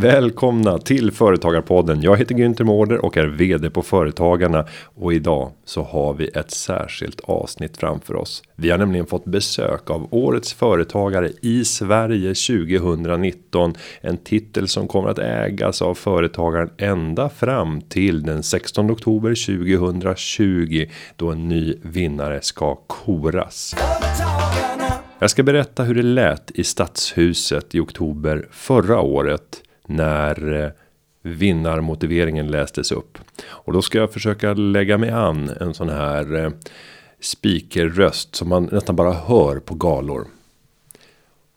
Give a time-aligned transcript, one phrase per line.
[0.00, 2.02] Välkomna till Företagarpodden.
[2.02, 4.66] Jag heter Günther Mårder och är vd på Företagarna.
[4.84, 8.42] Och idag så har vi ett särskilt avsnitt framför oss.
[8.56, 13.74] Vi har nämligen fått besök av årets företagare i Sverige 2019.
[14.00, 20.86] En titel som kommer att ägas av företagaren ända fram till den 16 oktober 2020.
[21.16, 23.74] Då en ny vinnare ska koras.
[25.18, 30.70] Jag ska berätta hur det lät i stadshuset i oktober förra året när eh,
[31.22, 33.18] vinnarmotiveringen lästes upp.
[33.46, 36.50] Och då ska jag försöka lägga mig an en sån här eh,
[37.20, 40.26] speakerröst som man nästan bara hör på galor.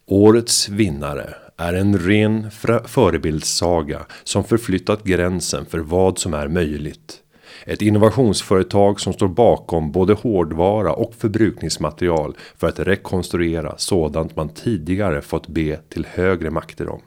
[0.06, 2.52] Årets vinnare är en ren
[2.86, 7.24] förebildssaga som förflyttat gränsen för vad som är möjligt.
[7.66, 15.22] Ett innovationsföretag som står bakom både hårdvara och förbrukningsmaterial för att rekonstruera sådant man tidigare
[15.22, 17.02] fått be till högre makter om.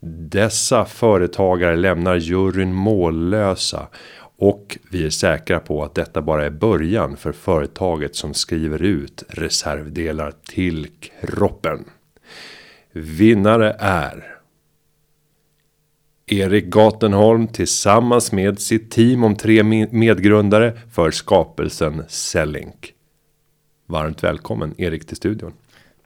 [0.00, 3.88] Dessa företagare lämnar juryn mållösa
[4.38, 9.24] och vi är säkra på att detta bara är början för företaget som skriver ut
[9.28, 10.86] reservdelar till
[11.20, 11.84] kroppen.
[12.92, 14.34] Vinnare är
[16.26, 22.92] Erik Gatenholm tillsammans med sitt team om tre medgrundare för skapelsen Sellink.
[23.86, 25.52] Varmt välkommen Erik till studion.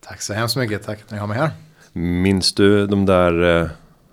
[0.01, 0.83] Tack så hemskt mycket.
[0.83, 1.51] Tack att ni har mig här.
[1.93, 3.71] Minns du de där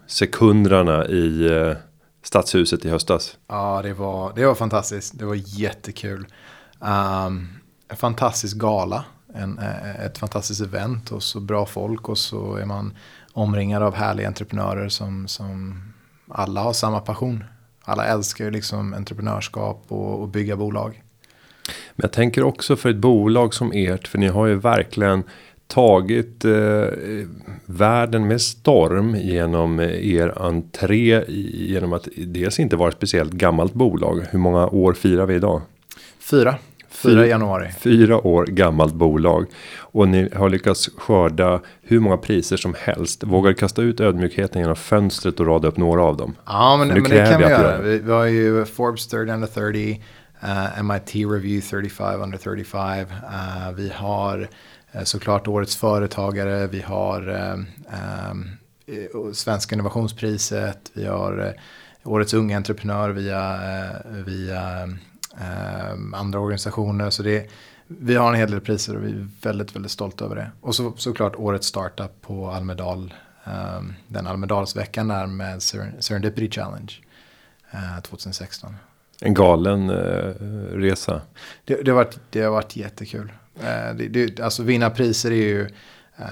[0.10, 1.78] sekunderna i eh,
[2.24, 3.38] stadshuset i höstas?
[3.48, 5.20] Ja, det var, det var fantastiskt.
[5.20, 6.26] Det var jättekul.
[6.80, 7.50] Um,
[7.88, 9.06] en fantastisk gala.
[9.34, 12.94] En, eh, ett fantastiskt event och så bra folk och så är man
[13.34, 15.82] omringad av härliga entreprenörer som, som
[16.28, 17.44] alla har samma passion.
[17.84, 21.04] Alla älskar ju liksom entreprenörskap och, och bygga bolag.
[21.96, 25.24] Men jag tänker också för ett bolag som ert, för ni har ju verkligen
[25.74, 26.52] tagit eh,
[27.66, 34.26] världen med storm genom er entré genom att dels inte vara ett speciellt gammalt bolag.
[34.32, 35.62] Hur många år firar vi idag?
[36.20, 36.56] Fyra.
[36.90, 37.72] Fyra januari.
[37.80, 39.46] Fyra år gammalt bolag.
[39.78, 43.24] Och ni har lyckats skörda hur många priser som helst.
[43.24, 46.36] Vågar kasta ut ödmjukheten genom fönstret och rada upp några av dem.
[46.46, 47.82] Ja, men, men det kan vi göra.
[47.82, 50.02] Vi, vi har ju Forbes 30 under 30.
[50.44, 53.00] Uh, MIT Review 35 under 35.
[53.00, 53.06] Uh,
[53.76, 54.48] vi har
[55.04, 56.68] såklart årets företagare.
[56.68, 57.68] Vi har um,
[58.32, 60.92] um, Svenska innovationspriset.
[60.94, 61.56] Vi har
[62.04, 63.60] årets unga entreprenör via,
[64.06, 64.90] via
[66.14, 67.10] andra organisationer.
[67.10, 67.50] Så det,
[67.88, 70.52] vi har en hel del priser och vi är väldigt, väldigt stolta över det.
[70.62, 73.14] Och så, såklart årets startup på Almedal.
[74.08, 75.64] Den Almedalsveckan där med
[76.00, 76.94] Serendipity Challenge
[77.74, 78.76] uh, 2016.
[79.22, 79.92] En galen
[80.72, 81.22] resa.
[81.66, 83.32] Det, det, har varit, det har varit jättekul.
[83.64, 85.62] Eh, det, det, alltså vinna priser är ju
[86.18, 86.26] eh,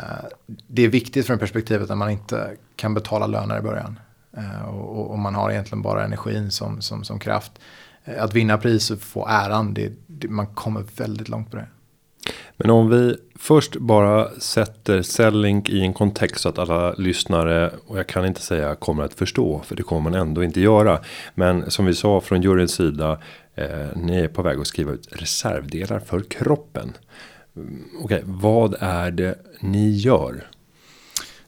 [0.67, 3.99] det är viktigt från perspektivet att man inte kan betala löner i början.
[4.37, 7.51] Eh, och, och, man har egentligen bara energin som, som, som kraft.
[8.19, 11.67] Att vinna pris och få äran, det, det, man kommer väldigt långt på det.
[12.57, 17.99] Men om vi först bara sätter Sellink i en kontext så att alla lyssnare och
[17.99, 20.99] jag kan inte säga kommer att förstå för det kommer man ändå inte göra.
[21.35, 23.19] Men som vi sa från juryns sida.
[23.57, 26.97] Eh, ni är på väg att skriva ut reservdelar för kroppen.
[27.55, 30.47] Mm, okej, okay, vad är det ni gör?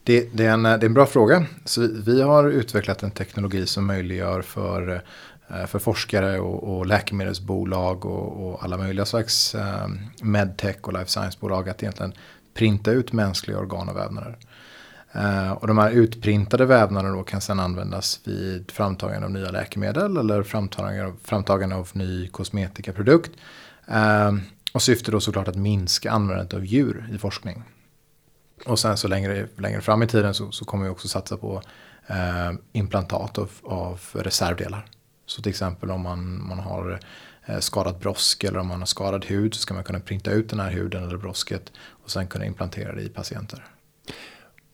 [0.03, 1.46] Det, det, är en, eh, det är en bra fråga.
[1.66, 5.03] Så vi, har utvecklat en teknologi som möjliggör för
[5.50, 9.88] eh, för forskare och, och läkemedelsbolag och, och, alla möjliga slags eh,
[10.22, 12.14] medtech och life science-bolag att egentligen
[12.53, 14.38] printa ut mänskliga organ och vävnader.
[15.12, 20.18] Eh, och de här utprintade vävnaderna då kan sedan användas vid framtagande av nya läkemedel
[20.18, 23.31] eller framtagande av, framtagande av ny kosmetikaprodukt.
[23.88, 24.31] Eh,
[24.74, 27.64] och syftet då såklart att minska användandet av djur i forskning.
[28.66, 31.62] Och sen så längre, längre fram i tiden så, så kommer vi också satsa på
[32.08, 34.85] eh, implantat av, av reservdelar.
[35.26, 37.00] Så till exempel om man, man har
[37.46, 40.50] eh, skadat brosk eller om man har skadad hud så ska man kunna printa ut
[40.50, 41.72] den här huden eller brosket
[42.03, 43.66] och sen kunna implantera det i patienter.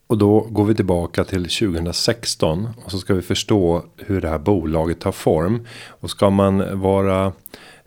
[0.08, 4.40] Och då går vi tillbaka till 2016 och så ska vi förstå hur det här
[4.40, 5.68] bolaget tar form.
[5.88, 7.34] Och ska man vara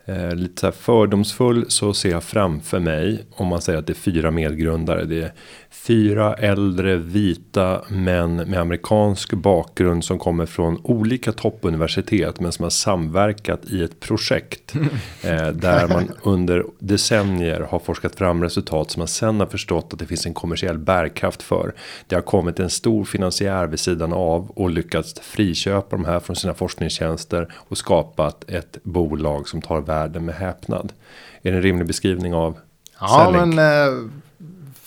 [0.05, 3.93] eh, lite så här fördomsfull så ser jag framför mig om man säger att det
[3.93, 5.05] är fyra medgrundare.
[5.05, 5.33] Det är
[5.71, 12.69] fyra äldre vita män med amerikansk bakgrund som kommer från olika toppuniversitet men som har
[12.69, 14.75] samverkat i ett projekt
[15.23, 19.99] eh, där man under decennier har forskat fram resultat som man sen har förstått att
[19.99, 21.73] det finns en kommersiell bärkraft för.
[22.07, 26.35] Det har kommit en stor finansiär vid sidan av och lyckats friköpa de här från
[26.35, 30.93] sina forskningstjänster och skapat ett bolag som tar världen med häpnad.
[31.41, 32.57] Är det en rimlig beskrivning av
[32.99, 33.55] Ja, Selling?
[33.55, 34.11] men eh,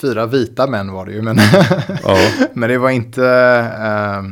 [0.02, 1.22] fyra vita män var det ju.
[1.22, 1.36] Men,
[2.02, 2.16] ja.
[2.52, 3.26] men det var inte.
[3.80, 4.22] Eh,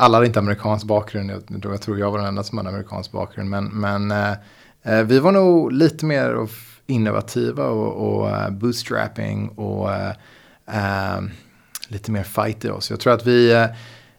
[0.00, 1.30] alla hade inte amerikansk bakgrund.
[1.30, 1.42] Jag,
[1.72, 3.50] jag tror jag var den enda som hade amerikansk bakgrund.
[3.50, 4.32] Men, men eh,
[4.82, 6.48] eh vi var nog lite mer
[6.86, 10.10] innovativa och, och uh, bootstrapping och uh,
[10.68, 11.28] uh,
[11.88, 12.90] lite mer fight i oss.
[12.90, 13.68] Jag tror att vi,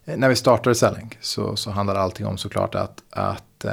[0.05, 3.65] när vi startade Sellink så, så handlade allting om såklart att, att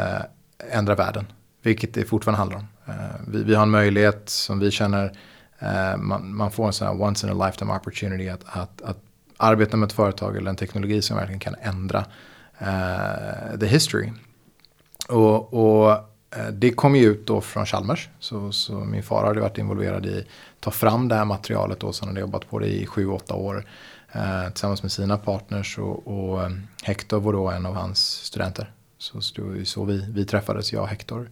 [0.70, 1.26] ändra världen.
[1.62, 2.66] Vilket det fortfarande handlar om.
[3.26, 5.12] Vi, vi, har en möjlighet som vi känner,
[5.58, 8.98] Eh, man, man, får en sån här once in a lifetime opportunity att, att, att
[9.36, 12.04] arbeta med ett företag eller en teknologi som verkligen kan ändra
[12.62, 14.12] uh, the history.
[15.08, 15.90] Och, och
[16.36, 18.08] uh, det kom ju ut då från Chalmers.
[18.18, 21.92] Så, så, min far hade varit involverad i att ta fram det här materialet då.
[21.92, 23.66] Så han hade jobbat på det i sju, åtta år.
[24.16, 28.72] Uh, tillsammans med sina partners och, och um, Hector var då en av hans studenter.
[28.98, 31.28] Så, så det var ju så vi, vi träffades, jag och Hector.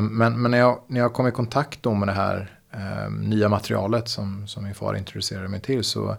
[0.00, 3.48] men men när, jag, när jag kom i kontakt då med det här Ehm, nya
[3.48, 6.16] materialet som, som min far introducerade mig till så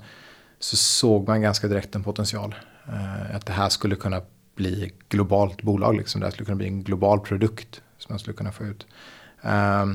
[0.60, 2.56] så såg man ganska direkt en potential.
[2.88, 4.22] Eh, att det här skulle kunna
[4.56, 6.22] bli globalt bolag, liksom.
[6.22, 8.88] det här skulle kunna bli en global produkt som man skulle kunna få ut.
[9.42, 9.86] Eh,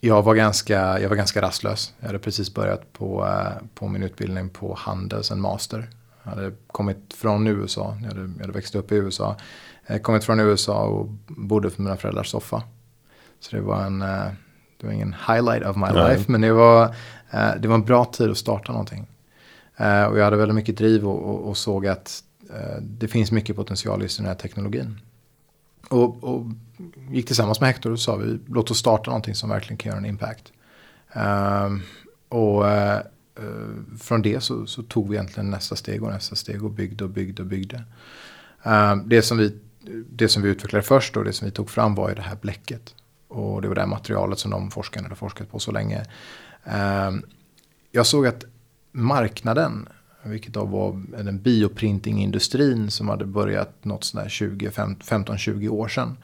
[0.00, 1.94] jag var, ganska, jag var ganska rastlös.
[2.00, 5.90] Jag hade precis börjat på, eh, på min utbildning på Handels, en master.
[6.22, 9.36] Jag hade kommit från USA, jag hade, jag hade växt upp i USA.
[9.82, 12.62] Jag hade kommit från USA och bodde för mina föräldrars soffa.
[13.40, 14.28] Så det var en, eh,
[14.82, 16.16] det var ingen highlight of my Nej.
[16.16, 16.84] life, men det var,
[17.34, 19.06] uh, det var en bra tid att starta någonting.
[19.80, 23.32] Uh, och jag hade väldigt mycket driv och, och, och såg att uh, det finns
[23.32, 25.00] mycket potential i den här teknologin.
[25.88, 26.46] Och, och,
[27.10, 29.98] gick tillsammans med Hector och sa vi låt oss starta någonting som verkligen kan göra
[29.98, 30.52] en impact.
[31.16, 31.78] Uh,
[32.28, 32.64] och
[34.00, 37.10] från det så, så, tog vi egentligen nästa steg och nästa steg och byggde och
[37.10, 37.82] byggde och byggde.
[39.04, 39.58] det, som vi,
[40.10, 42.36] det som vi utvecklade först och det som vi tog fram var ju det här
[42.40, 42.94] bläcket.
[43.32, 46.04] Och det var det materialet som de forskarna hade forskat på så länge.
[46.64, 47.22] Ehm,
[47.90, 48.44] jag såg att
[48.92, 49.88] marknaden,
[50.22, 56.16] vilket då var den bioprintingindustrin som hade börjat något sådär 15-20 år sedan.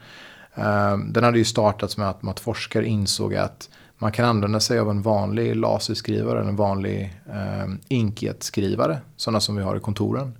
[0.55, 4.79] Ehm, den hade ju startats med att, att forskare insåg att man kan använda sig
[4.79, 10.37] av en vanlig laserskrivare, en vanlig eh, inkjetskrivare, sådana som vi har i kontoren.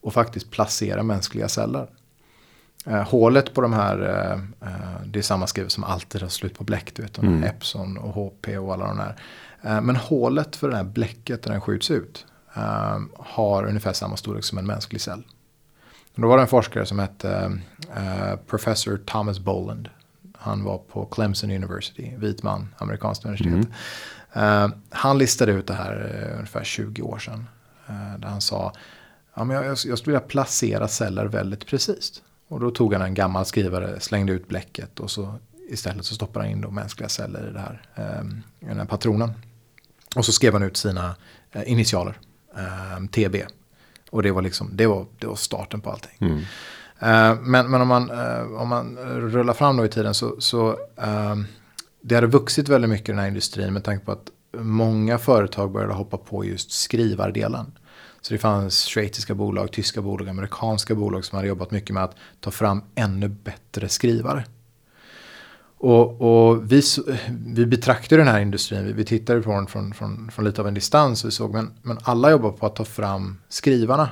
[0.00, 1.88] Och faktiskt placera mänskliga celler.
[2.84, 6.58] Eh, hålet på de här, eh, eh det är samma skrivare som alltid har slut
[6.58, 7.44] på bläck, du vet, mm.
[7.44, 9.16] Epson och HP och alla de där.
[9.62, 14.16] Eh, men hålet för det här bläcket där den skjuts ut eh, har ungefär samma
[14.16, 15.22] storlek som en mänsklig cell.
[16.14, 17.52] då var det en forskare som hette
[17.96, 19.88] uh, Professor Thomas Boland.
[20.38, 23.68] Han var på Clemson University, vit man, amerikanskt universitet.
[24.32, 24.72] Mm.
[24.90, 27.48] Han listade ut det här ungefär 20 år sedan.
[28.18, 28.72] Där han sa,
[29.34, 32.22] ja, men jag, jag skulle vilja placera celler väldigt precis.
[32.54, 35.34] Och då tog han en gammal skrivare, slängde ut bläcket och så
[35.68, 37.82] istället så stoppade han in då mänskliga celler i, det här,
[38.60, 39.30] i den här patronen.
[40.16, 41.16] Och så skrev han ut sina
[41.52, 42.18] eh, initialer,
[42.56, 43.36] eh, TB.
[44.10, 46.16] Och det var, liksom, det, var, det var starten på allting.
[46.18, 46.38] Mm.
[46.98, 50.78] Eh, men men om, man, eh, om man rullar fram då i tiden så, så
[50.96, 51.46] ehm,
[52.00, 55.72] det hade vuxit väldigt mycket i den här industrin med tanke på att många företag
[55.72, 57.72] började hoppa på just skrivardelen.
[58.26, 62.16] Så det fanns schweiziska bolag, tyska bolag, amerikanska bolag som hade jobbat mycket med att
[62.40, 64.44] ta fram ännu bättre skrivare.
[65.78, 66.82] Och, och vi,
[67.46, 70.68] vi betraktar den här industrin, vi, vi tittade på den från, från, från lite av
[70.68, 71.24] en distans.
[71.24, 74.08] Vi såg, men, men alla jobbar på att ta fram skrivarna.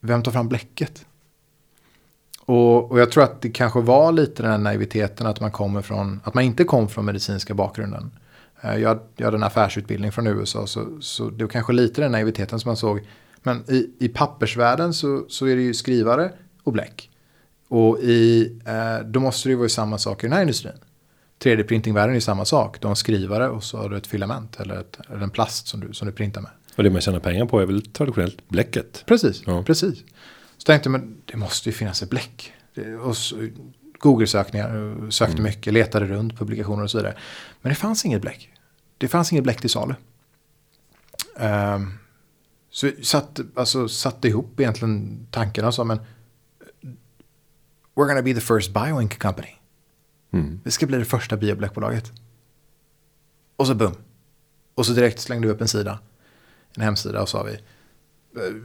[0.00, 1.04] Vem tar fram bläcket?
[2.40, 5.82] Och, och jag tror att det kanske var lite den här naiviteten att man, kommer
[5.82, 8.10] från, att man inte kom från medicinska bakgrunden.
[8.60, 12.12] Eh, jag, jag hade en affärsutbildning från USA så, så det var kanske lite den
[12.12, 13.00] naiviteten som man såg.
[13.42, 17.10] Men i, i pappersvärlden så, så är det ju skrivare och bläck.
[17.68, 20.72] Och i, eh, då måste det ju vara samma sak i den här industrin.
[21.38, 22.80] 3D-printingvärlden är samma sak.
[22.80, 25.68] Du har en skrivare och så har du ett filament eller, ett, eller en plast
[25.68, 26.50] som du, som du printar med.
[26.76, 29.04] Och det man tjänar pengar på är väl traditionellt bläcket?
[29.06, 29.62] Precis, ja.
[29.62, 29.98] precis.
[30.56, 32.52] Så tänkte jag, men det måste ju finnas ett bläck.
[33.00, 33.14] Och
[33.98, 35.44] Google-sökningar, sökte mm.
[35.44, 37.14] mycket, letade runt publikationer och så vidare.
[37.60, 38.50] Men det fanns inget bläck.
[38.98, 39.94] Det fanns inget bläck till salu.
[41.36, 41.98] Um,
[42.78, 45.98] så satt, alltså, satte ihop egentligen tankarna och sa, men
[47.94, 49.54] we're gonna be the first bioink company.
[50.32, 50.60] Mm.
[50.64, 52.12] Vi ska bli det första biobläckbolaget.
[53.56, 53.92] Och så bum.
[54.74, 55.98] Och så direkt slängde vi upp en sida.
[56.76, 57.58] En hemsida och sa vi.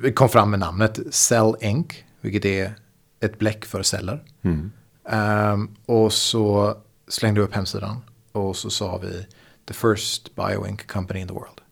[0.01, 1.88] Vi kom fram med namnet Cell Inc.
[2.22, 2.75] Vilket är
[3.20, 4.24] ett bläck för celler.
[4.41, 4.72] Mm.
[5.53, 6.77] Um, och så
[7.08, 8.01] slängde vi upp hemsidan.
[8.32, 9.27] Och så sa vi
[9.65, 11.62] The first bioink company in the world.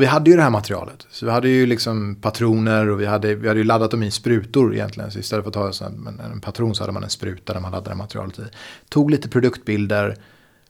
[0.00, 1.06] Och vi hade ju det här materialet.
[1.10, 4.10] Så vi hade ju liksom patroner och vi hade, vi hade ju laddat dem i
[4.10, 5.10] sprutor egentligen.
[5.10, 7.72] Så istället för att ta en, en patron så hade man en spruta där man
[7.72, 8.42] laddade materialet i.
[8.88, 10.16] Tog lite produktbilder,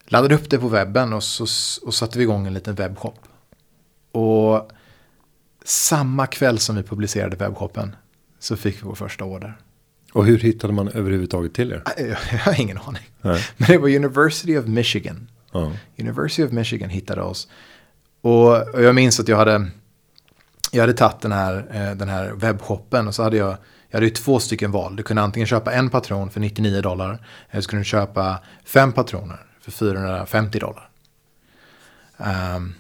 [0.06, 1.46] laddade upp det på webben och så
[1.86, 3.18] och satte vi igång en liten webbshop.
[4.12, 4.70] Och
[5.64, 7.96] samma kväll som vi publicerade webbshoppen
[8.38, 9.58] så fick vi vår första order.
[10.12, 11.82] Och hur hittade man överhuvudtaget till er?
[11.96, 13.10] Jag, jag har ingen aning.
[13.20, 13.46] Nej.
[13.56, 15.28] Men det var University of Michigan.
[15.52, 15.72] Ja.
[15.98, 17.48] University of Michigan hittade oss.
[18.20, 19.66] Och, och jag minns att jag hade,
[20.70, 23.56] jag hade tagit den här, eh, den här webbshoppen och så hade jag,
[23.88, 24.96] jag hade ju två stycken val.
[24.96, 28.92] Du kunde antingen köpa en patron för 99 dollar eller så kunde du köpa fem
[28.92, 30.90] patroner för 450 dollar.
[32.18, 32.74] Ehm,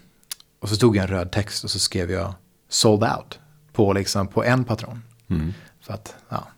[0.60, 2.34] och så tog jag en röd text och så skrev jag
[2.68, 3.38] sold out
[3.72, 5.02] på, liksom, på en patron.
[5.30, 5.54] Mm.
[5.80, 6.48] För att, ja,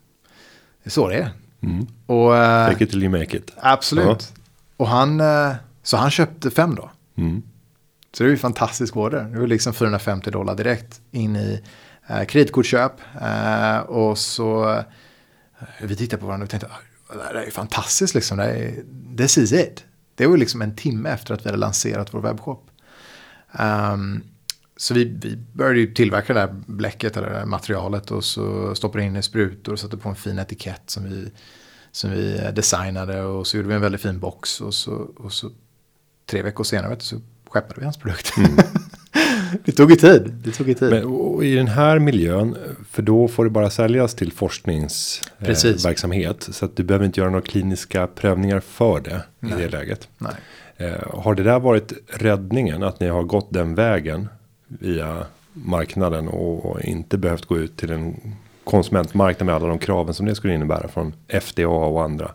[0.83, 1.31] det är så det är.
[1.61, 1.87] Mm.
[2.07, 3.51] Och, eh, Take it till you make it.
[3.57, 4.33] absolut.
[4.77, 6.91] Och han, eh, så han köpte fem då.
[7.17, 7.43] Mm.
[8.13, 9.25] Så det är ju fantastisk order.
[9.25, 11.63] Det var liksom 450 dollar direkt in i
[12.07, 12.93] eh, kreditkortsköp.
[13.23, 14.85] Eh, och så eh,
[15.81, 18.39] vi tittade på varandra och tänkte, ah, det här är ju fantastiskt liksom.
[18.39, 18.85] Det är,
[19.17, 19.85] this is it.
[20.15, 22.71] Det var ju liksom en timme efter att vi hade lanserat vår webbshop.
[23.59, 24.25] Um,
[24.77, 28.75] så vi, vi började ju tillverka det där bläcket eller det där materialet och så
[28.75, 31.33] stoppade in i sprutor och satte på en fin etikett som vi,
[31.93, 35.33] som vi eh, designade och så gjorde vi en väldigt fin box och så, och
[35.33, 35.51] så
[36.27, 37.21] tre veckor senare vet du, så
[37.53, 38.35] skeppade vi hans produkt.
[39.65, 40.33] det tog ju tid.
[40.45, 40.91] Det tog ju tid.
[40.91, 42.57] Men, I den här miljön,
[42.91, 46.49] för då får det bara säljas till forskningsverksamhet.
[46.49, 50.09] Eh, så att du behöver inte göra några kliniska prövningar för det i det läget.
[50.19, 50.33] Nej.
[50.77, 52.83] Eh, har det där varit räddningen?
[52.83, 54.29] Att ni har gått den vägen
[54.69, 60.15] via marknaden och, och inte behövt gå ut till en konsumentmarknad med alla de kraven
[60.15, 62.31] som det skulle innebära från FDA och andra.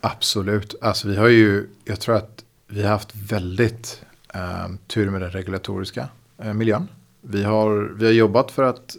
[0.00, 0.74] Absolut.
[0.80, 4.02] Alltså vi har ju, jag tror att vi har haft väldigt
[4.32, 6.08] eh, tur med den regulatoriska
[6.42, 6.88] eh, miljön.
[7.20, 8.96] Vi har, vi har jobbat för att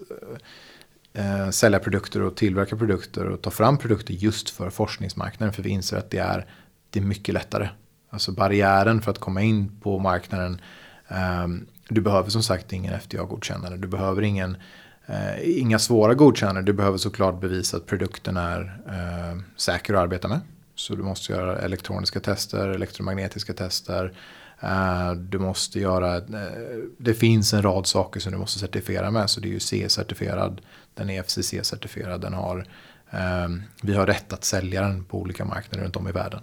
[1.13, 5.53] eh, eh, sälja produkter och tillverka produkter och ta fram produkter just för forskningsmarknaden.
[5.53, 6.45] För vi inser att det är,
[6.89, 7.69] det är mycket lättare.
[8.09, 10.61] Alltså barriären för att komma in på marknaden.
[11.07, 11.47] Eh,
[11.89, 13.77] du behöver som sagt ingen FDA-godkännande.
[13.77, 14.57] Du behöver ingen,
[15.05, 16.65] eh, inga svåra godkännanden.
[16.65, 20.39] Du behöver såklart bevisa att produkten är eh, säker att arbeta med.
[20.75, 24.13] Så du måste göra elektroniska tester, elektromagnetiska tester.
[24.63, 26.23] Eh, du måste göra, eh,
[26.97, 29.29] det finns en rad saker som du måste certifiera med.
[29.29, 30.61] Så det är ju CE-certifierad,
[30.93, 32.67] den är FCC-certifierad, den har,
[33.11, 33.47] eh,
[33.81, 36.41] vi har rätt att sälja den på olika marknader runt om i världen.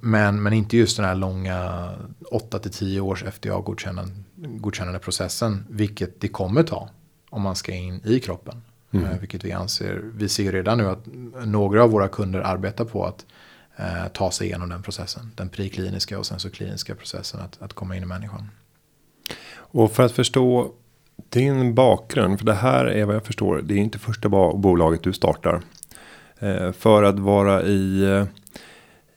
[0.00, 1.90] Men, men inte just den här långa
[2.30, 5.66] 8-10 års FDA-godkännande processen.
[5.70, 6.88] Vilket det kommer ta
[7.30, 8.62] om man ska in i kroppen.
[8.92, 11.06] Eh, Vilket vi anser, vi ser redan nu att
[11.46, 13.26] några av våra kunder arbetar på att
[13.76, 15.32] eh, ta sig igenom den processen.
[15.34, 18.50] Den prekliniska och sen så kliniska processen att, att komma in i människan.
[19.54, 20.72] Och för att förstå
[21.28, 25.12] din bakgrund, för det här är vad jag förstår, det är inte första bolaget du
[25.12, 25.62] startar.
[26.38, 28.24] Eh, för att vara i, eh,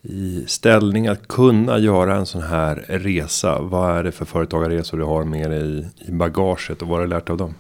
[0.02, 3.62] i ställning att kunna göra en sån här resa.
[3.62, 7.06] Vad är det för företagarresor du har med dig i, i bagaget och vad har
[7.06, 7.56] du lärt av dem?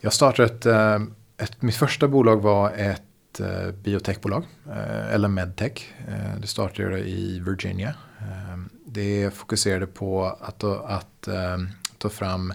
[0.00, 0.66] Jag startade ett,
[1.36, 3.02] ett, mitt första bolag var ett
[3.40, 5.94] eh, biotechbolag, eh, eller medtech.
[6.08, 7.94] Eh, Det startade i Virginia.
[8.20, 11.58] Eh, Det fokuserade på att, att eh,
[11.98, 12.50] ta fram,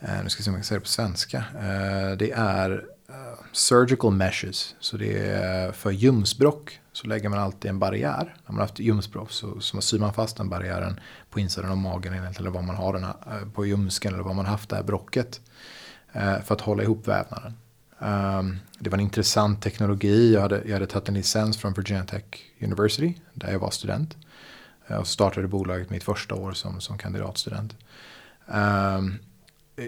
[0.00, 2.70] eh, nu ska vi se om jag kan säga det på svenska, Eh, det är
[3.08, 3.14] eh,
[3.52, 4.74] surgical meshes.
[4.80, 8.24] Så det är för ljumsbråck så lägger man alltid en barriär.
[8.46, 11.76] När man har haft ljumsbråck så, så syr man fast den barriären på insidan av
[11.76, 14.76] magen eller vad man har den här, eh, på ljumsken eller vad man haft det
[14.76, 15.40] här bråcket.
[16.12, 17.54] Eh, för att hålla ihop vävnaden.
[17.98, 20.34] Um, det var en intressant teknologi.
[20.34, 22.24] Jag hade, jag hade tagit en licens från Virginia Tech
[22.60, 24.16] University där jag var student.
[24.86, 27.76] Jag Och startade bolaget mitt första år som, som kandidatstudent.
[28.46, 29.18] Um,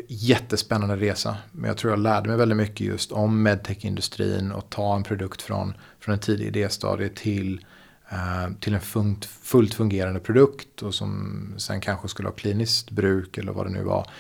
[0.09, 1.37] jättespännande resa.
[1.53, 5.43] Men jag tror jag lärde mig väldigt mycket just om medtech-industrin och ta en produkt
[5.43, 7.67] från, från en tidig idéstadie till,
[8.13, 13.39] uh, till en funkt, fullt fungerande produkt och som sen kanske skulle ha kliniskt bruk
[13.39, 14.11] eller vad det nu var.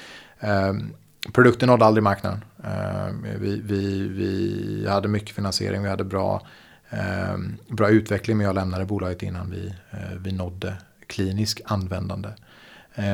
[0.41, 0.93] Um,
[1.33, 2.45] produkten nådde aldrig marknaden.
[2.65, 6.47] Eh, vi, vi, vi hade mycket finansiering, vi hade bra,
[6.91, 7.37] eh,
[7.69, 12.29] bra utveckling men jag lämnade bolaget innan vi, eh, vi nådde klinisk användande.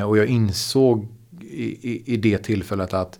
[0.07, 1.07] Och jag insåg
[1.41, 3.19] i, i, i det tillfället att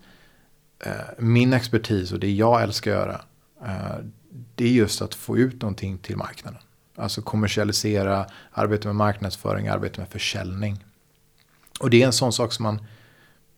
[1.17, 3.21] min expertis och det jag älskar att göra
[4.55, 6.59] det är just att få ut någonting till marknaden.
[6.95, 10.83] Alltså kommersialisera, arbeta med marknadsföring, arbeta med försäljning.
[11.79, 12.85] Och det är en sån sak som man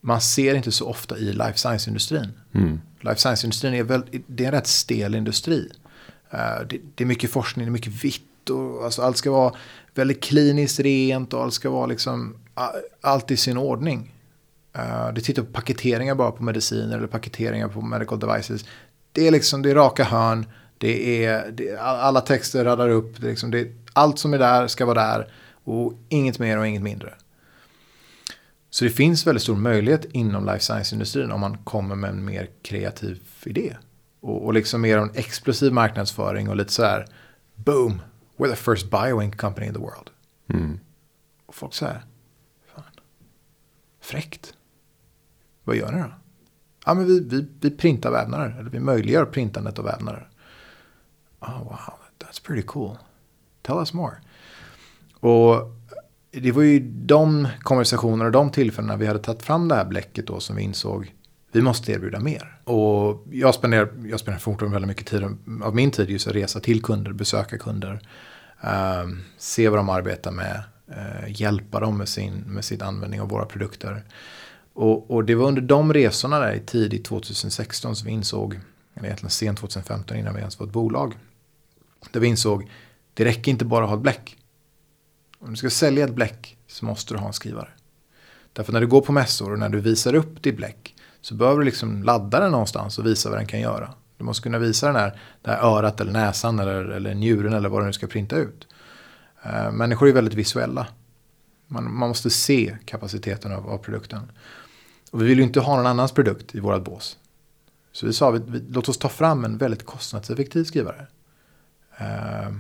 [0.06, 2.32] man ser inte så ofta i life science-industrin.
[2.54, 2.82] Mm.
[3.02, 5.72] Life science-industrin är, väl, det är en rätt stel industri.
[6.34, 9.54] Uh, det, det, är mycket forskning, det är mycket vitt och alltså allt ska vara
[9.94, 12.36] väldigt kliniskt rent och allt ska vara liksom
[13.02, 14.14] allt i sin ordning.
[14.78, 18.66] Uh, du tittar på paketeringar bara på mediciner eller paketeringar på medical devices.
[19.12, 20.46] Det är liksom det är raka hörn,
[20.78, 24.68] det är, det, alla texter radar upp, det är liksom, det, allt som är där
[24.68, 25.32] ska vara där
[25.64, 27.14] och inget mer och inget mindre.
[28.76, 32.50] Så det finns väldigt stor möjlighet inom life science-industrin om man kommer med en mer
[32.62, 33.78] kreativ idé.
[34.20, 37.08] Och, och liksom mer en explosiv marknadsföring och lite så här,
[37.56, 38.02] boom,
[38.38, 40.10] we're the first bioink company in the world.
[40.48, 40.80] Mm.
[41.46, 42.06] Och folk säger,
[42.76, 42.84] fan,
[44.02, 44.54] fräckt.
[45.64, 46.12] Vad gör ni då?
[46.86, 50.30] Ja, men vi, vi, vi printar vävnader, eller vi möjliggör printandet av vävnader.
[51.40, 52.98] Oh, wow, that's pretty cool.
[53.62, 54.16] Tell us more.
[55.20, 55.76] Och
[56.42, 60.28] det var ju de konversationer och de tillfällena vi hade tagit fram det här bläcket
[60.28, 61.14] då som vi insåg
[61.56, 62.58] vi måste erbjuda mer.
[62.64, 65.24] Och jag spenderar, jag spenderar fortfarande väldigt mycket tid
[65.64, 68.00] av min tid just att resa till kunder, besöka kunder.
[68.64, 73.30] eh, se vad de arbetar med, eh, hjälpa dem med sin, med sin användning av
[73.30, 74.04] våra produkter.
[74.74, 78.60] Och, och, det var under de resorna där i tidigt 2016 som vi insåg,
[78.94, 81.14] eller egentligen sent 2015 innan vi ens var ett bolag.
[82.12, 82.70] Där vi insåg,
[83.14, 84.38] det räcker inte bara att ha ett bläck.
[85.46, 87.70] Om du ska sälja ett bläck så måste du ha en skrivare.
[88.54, 91.60] Därför när du går på mässor och när du visar upp ditt bläck så behöver
[91.60, 93.94] du liksom ladda den någonstans och visa vad den kan göra.
[94.18, 97.70] Du måste kunna visa den här, det här örat eller näsan eller, eller njuren eller
[97.70, 98.68] vad du nu ska printa ut.
[99.46, 100.88] Uh, människor är väldigt visuella.
[101.68, 104.32] Man, man måste se kapaciteten av, av, produkten.
[105.12, 107.18] Och vi vill ju inte ha någon annans produkt i vårat bås.
[107.92, 111.08] Så vi sa, vi, vi, låt oss ta fram en väldigt kostnadseffektiv skrivare.
[112.02, 112.56] Uh,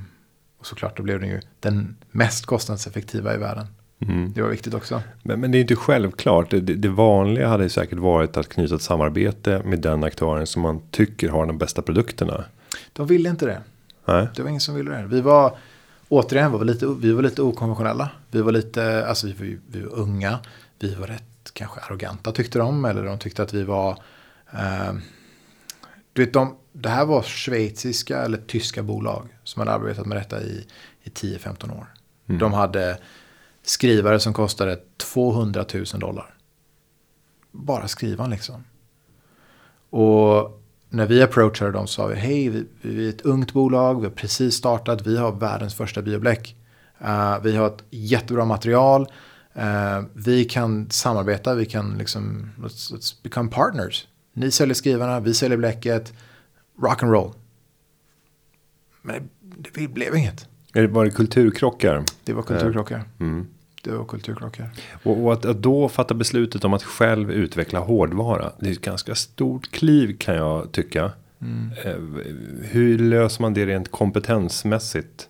[0.65, 3.67] och såklart då blev den ju den mest kostnadseffektiva i världen.
[3.99, 4.33] Mm.
[4.33, 5.01] Det var viktigt också.
[5.23, 6.49] Men, men, det är inte självklart.
[6.49, 10.81] Det, det vanliga hade säkert varit att knyta ett samarbete med den aktören som man
[10.91, 12.43] tycker har de bästa produkterna.
[12.93, 13.61] De ville inte det.
[14.05, 14.27] Nej.
[14.35, 15.07] Det var ingen som ville det.
[15.07, 15.57] Vi var
[16.09, 18.09] återigen var vi lite, vi var lite okonventionella.
[18.31, 20.39] Vi var lite, alltså vi var, vi var unga.
[20.79, 22.85] Vi var rätt kanske arroganta tyckte de.
[22.85, 23.97] Eller de tyckte att vi var,
[24.51, 24.93] eh,
[26.15, 30.41] du vet de, det här var schweiziska eller tyska bolag som hade arbetat med detta
[30.41, 30.67] i,
[31.03, 31.87] i 10-15 år.
[32.27, 32.39] Mm.
[32.39, 32.97] De hade
[33.63, 36.35] skrivare som kostade 200 000 dollar.
[37.51, 38.63] Bara skrivan liksom.
[39.89, 44.05] Och när vi approachade dem sa vi hej, vi, vi är ett ungt bolag, vi
[44.05, 46.55] har precis startat, vi har världens första biobläck.
[47.01, 49.01] Uh, vi har ett jättebra material,
[49.57, 54.07] uh, vi kan samarbeta, vi kan liksom, let's, let's become partners.
[54.37, 56.13] Ni säljer skrivarna, vi säljer bläcket,
[56.81, 57.33] rock and roll.
[59.01, 60.47] Men det, det blev inget.
[60.89, 62.03] Var det kulturkrockar?
[62.23, 62.97] Det var kulturkrockar.
[62.97, 63.47] Eh, mm
[63.85, 64.69] det var kulturkrockar.
[65.03, 68.51] Och, och att, att, då fatta beslutet om att själv utveckla hårdvara.
[68.59, 71.11] Det är ett ganska stort kliv kan jag tycka.
[71.41, 71.71] Mm.
[71.83, 71.95] Eh,
[72.61, 75.29] hur löser man det rent kompetensmässigt?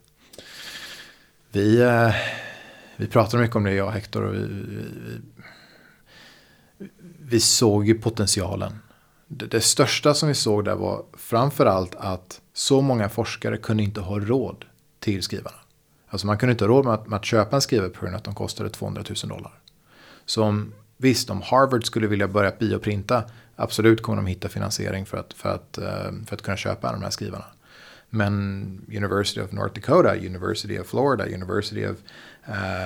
[1.52, 2.16] Vi, eh,
[2.96, 4.24] vi pratar mycket om det jag och Hector.
[4.24, 4.86] Och vi, vi,
[6.78, 6.88] vi,
[7.20, 8.72] vi såg ju potentialen.
[9.28, 14.02] Det, det, största som vi såg där var framförallt att så många forskare kunde inte
[14.02, 14.66] ha råd
[15.00, 15.58] till skrivarna.
[16.08, 18.16] Alltså man kunde inte ha råd med att, med att köpa en skrivare på grund
[18.16, 19.60] av att de kostade 200 000 dollar.
[20.26, 23.24] Så om, visst, om Harvard skulle vilja börja bioprinta,
[23.56, 27.04] absolut kommer de hitta finansiering för att, för att, eh, för att kunna köpa de
[27.04, 27.46] här skrivarna.
[28.10, 31.98] Men University of North Dakota, University of Florida, University of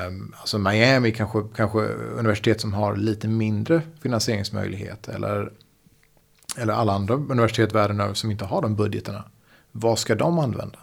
[0.07, 1.79] um, alltså Miami, kanske, kanske
[2.17, 5.07] universitet som har lite mindre finansieringsmöjlighet.
[5.07, 5.51] Eller,
[6.57, 9.23] eller alla andra universitet världen över som inte har de budgeterna.
[9.71, 10.79] Vad ska de använda?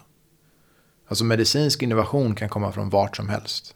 [1.07, 3.75] Alltså medicinsk innovation kan komma från vart som helst.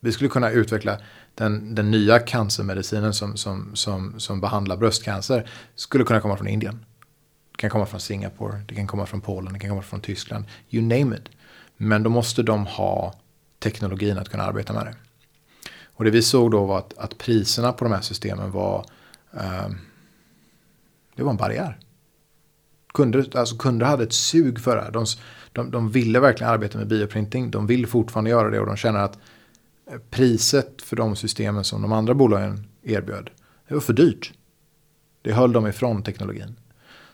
[0.00, 0.98] Vi skulle kunna utveckla
[1.34, 5.50] den, den nya cancermedicinen som, som, som, som behandlar bröstcancer.
[5.74, 6.84] Skulle kunna komma från Indien.
[7.52, 10.44] Det kan komma från Singapore, det kan komma från Polen, det kan komma från Tyskland.
[10.70, 11.28] You name it.
[11.76, 13.14] Men då måste de ha
[13.58, 14.94] teknologin att kunna arbeta med det.
[15.96, 18.86] Och det vi såg då var att, att priserna på de här systemen var,
[19.32, 19.68] eh,
[21.16, 21.78] det var en barriär.
[22.94, 24.90] Kunder, alltså kunder hade ett sug för det här.
[24.90, 25.06] De,
[25.52, 27.50] de, de ville verkligen arbeta med bioprinting.
[27.50, 29.18] De vill fortfarande göra det och de känner att
[29.90, 33.30] eh, priset för de systemen som de andra bolagen erbjöd,
[33.68, 34.32] det var för dyrt.
[35.22, 36.56] Det höll dem ifrån teknologin.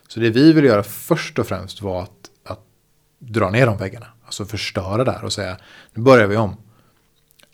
[0.07, 2.59] Så det vi ville göra först och främst var att, att
[3.19, 4.07] dra ner de väggarna.
[4.25, 5.57] Alltså förstöra där och säga,
[5.93, 6.55] nu börjar vi om.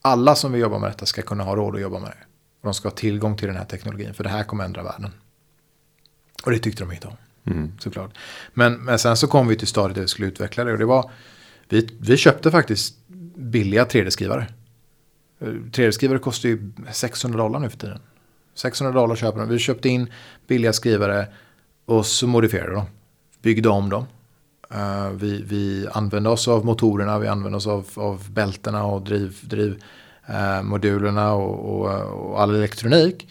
[0.01, 2.25] Alla som vill jobba med detta ska kunna ha råd att jobba med det.
[2.61, 5.11] Och de ska ha tillgång till den här teknologin, för det här kommer ändra världen.
[6.43, 7.17] Och det tyckte de inte om.
[7.45, 7.71] Mm.
[7.79, 8.17] Såklart.
[8.53, 10.71] Men, men sen så kom vi till stadiet där vi skulle utveckla det.
[10.71, 11.11] Och det var,
[11.69, 12.95] vi, vi köpte faktiskt
[13.35, 14.47] billiga 3D-skrivare.
[15.71, 17.99] 3D-skrivare kostar ju 600 dollar nu för tiden.
[18.55, 19.49] 600 dollar köper de.
[19.49, 20.11] Vi köpte in
[20.47, 21.27] billiga skrivare
[21.85, 22.85] och så modifierade de.
[23.41, 24.05] Byggde om dem.
[24.75, 29.75] Uh, vi, vi använde oss av motorerna, vi använde oss av, av bältena och drivmodulerna
[30.79, 33.27] driv, uh, och, och, och all elektronik.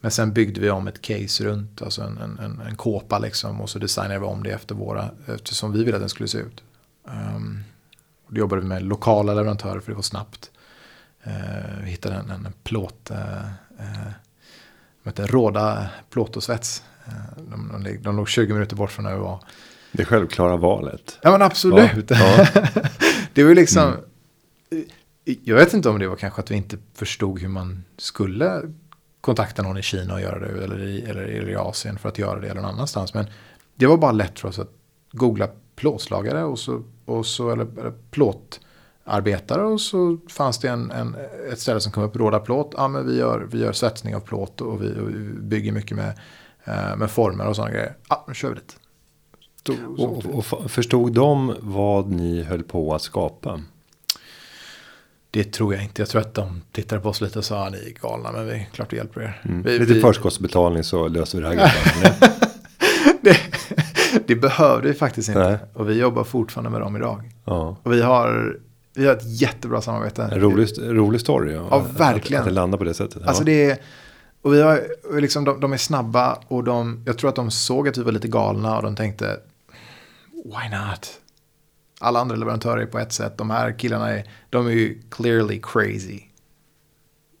[0.00, 3.60] Men sen byggde vi om ett case runt, alltså en, en, en kåpa liksom.
[3.60, 6.38] Och så designade vi om det efter våra, eftersom vi ville att den skulle se
[6.38, 6.62] ut.
[7.04, 7.64] Um,
[8.26, 10.50] och då jobbade vi med lokala leverantörer för det var snabbt.
[11.26, 13.16] Uh, vi hittade en, en plåt, uh,
[13.80, 16.82] uh, Råda plåt och svets.
[17.08, 19.40] Eh, de, de, de låg 20 minuter bort från där vi var.
[19.92, 21.18] Det självklara valet.
[21.22, 22.10] Ja men absolut.
[22.10, 22.46] Ja,
[23.32, 23.92] det var ju liksom.
[24.70, 24.84] Mm.
[25.44, 28.62] Jag vet inte om det var kanske att vi inte förstod hur man skulle
[29.20, 30.64] kontakta någon i Kina och göra det.
[30.64, 33.14] Eller i, eller i Asien för att göra det eller någon annanstans.
[33.14, 33.26] Men
[33.74, 34.70] det var bara lätt för oss att
[35.12, 41.16] googla plåtslagare och så, och så eller, eller plåtarbetare och så fanns det en, en,
[41.52, 42.74] ett ställe som kom upp, råda plåt.
[42.76, 45.96] Ja men vi gör, vi gör svetsning av plåt och vi, och vi bygger mycket
[45.96, 46.18] med,
[46.64, 47.96] eh, med former och sådana grejer.
[48.08, 48.76] Ja, nu kör vi dit.
[49.98, 53.60] Och, och, förstod de vad ni höll på att skapa?
[55.30, 56.02] Det tror jag inte.
[56.02, 58.52] Jag tror att de tittade på oss lite och sa ni är galna men vi
[58.52, 59.40] är klart vi hjälper er.
[59.44, 59.62] Mm.
[59.62, 60.00] Vi, lite vi...
[60.00, 62.12] förskottsbetalning så löser vi det här.
[63.20, 63.38] det,
[64.26, 65.48] det behövde vi faktiskt inte.
[65.48, 65.58] Nej.
[65.74, 67.30] Och vi jobbar fortfarande med dem idag.
[67.44, 67.76] Ja.
[67.82, 68.56] Och vi har,
[68.94, 70.22] vi har ett jättebra samarbete.
[70.22, 71.52] En rolig, rolig story.
[71.52, 72.42] Ja, ja verkligen.
[72.42, 73.22] Att, att det landar på det sättet.
[73.26, 73.78] Alltså det är,
[74.42, 74.82] och vi har,
[75.20, 78.12] liksom, de, de, är snabba och de, jag tror att de såg att vi var
[78.12, 79.36] lite galna och de tänkte
[80.32, 81.20] why not?
[82.00, 83.38] Alla andra leverantörer är på ett sätt.
[83.38, 86.20] De här killarna är, de är ju clearly crazy.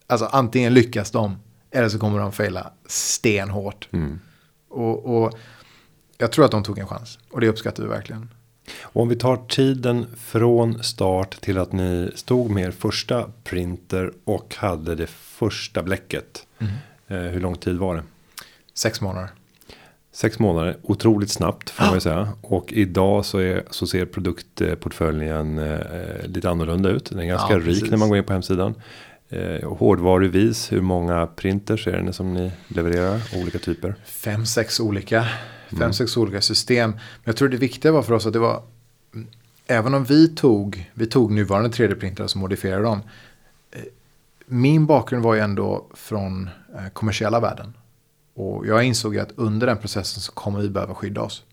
[0.06, 1.36] Alltså antingen lyckas de
[1.70, 3.88] eller så kommer de faila stenhårt.
[3.92, 4.20] Mm.
[4.68, 5.38] Och, och
[6.18, 7.18] jag tror att de tog en chans.
[7.30, 8.30] Och det uppskattar vi verkligen.
[8.82, 14.12] Och om vi tar tiden från start till att ni stod med er första printer
[14.24, 16.46] och hade det första bläcket.
[16.58, 16.72] Mm.
[17.06, 18.02] Eh, hur lång tid var det?
[18.74, 19.28] Sex månader.
[20.18, 22.28] Sex månader, otroligt snabbt får man ju säga.
[22.40, 25.78] Och idag så, är, så ser produktportföljen eh,
[26.26, 27.10] lite annorlunda ut.
[27.10, 27.90] Den är ganska ja, rik precis.
[27.90, 28.74] när man går in på hemsidan.
[29.28, 33.20] Eh, hårdvaruvis, hur många printers är det som ni levererar?
[33.36, 33.94] Olika typer?
[34.04, 35.26] Fem, sex olika.
[35.70, 35.92] Fem, mm.
[35.92, 36.90] sex olika system.
[36.90, 38.62] Men jag tror det viktiga var för oss att det var.
[39.66, 43.00] Även om vi tog, vi tog nuvarande 3D-printrar och modifierade dem.
[43.70, 43.80] Eh,
[44.46, 47.72] min bakgrund var ju ändå från eh, kommersiella världen.
[48.38, 51.44] Och jag insåg att under den processen så kommer vi behöva skydda oss.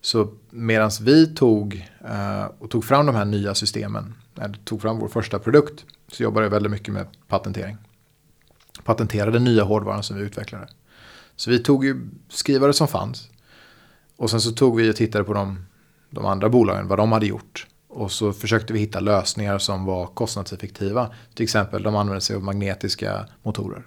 [0.00, 4.98] Så medan vi tog eh, och tog fram de här nya systemen, eller tog fram
[4.98, 7.76] vår första produkt, så jobbade jag väldigt mycket med patentering.
[8.84, 10.68] Patenterade nya hårdvaran som vi utvecklade.
[11.36, 13.28] Så vi tog ju skrivare som fanns.
[14.16, 15.66] Och sen så tog vi och tittade på de,
[16.10, 17.66] de andra bolagen, vad de hade gjort.
[17.88, 21.10] Och så försökte vi hitta lösningar som var kostnadseffektiva.
[21.34, 23.86] Till exempel de använde sig av magnetiska motorer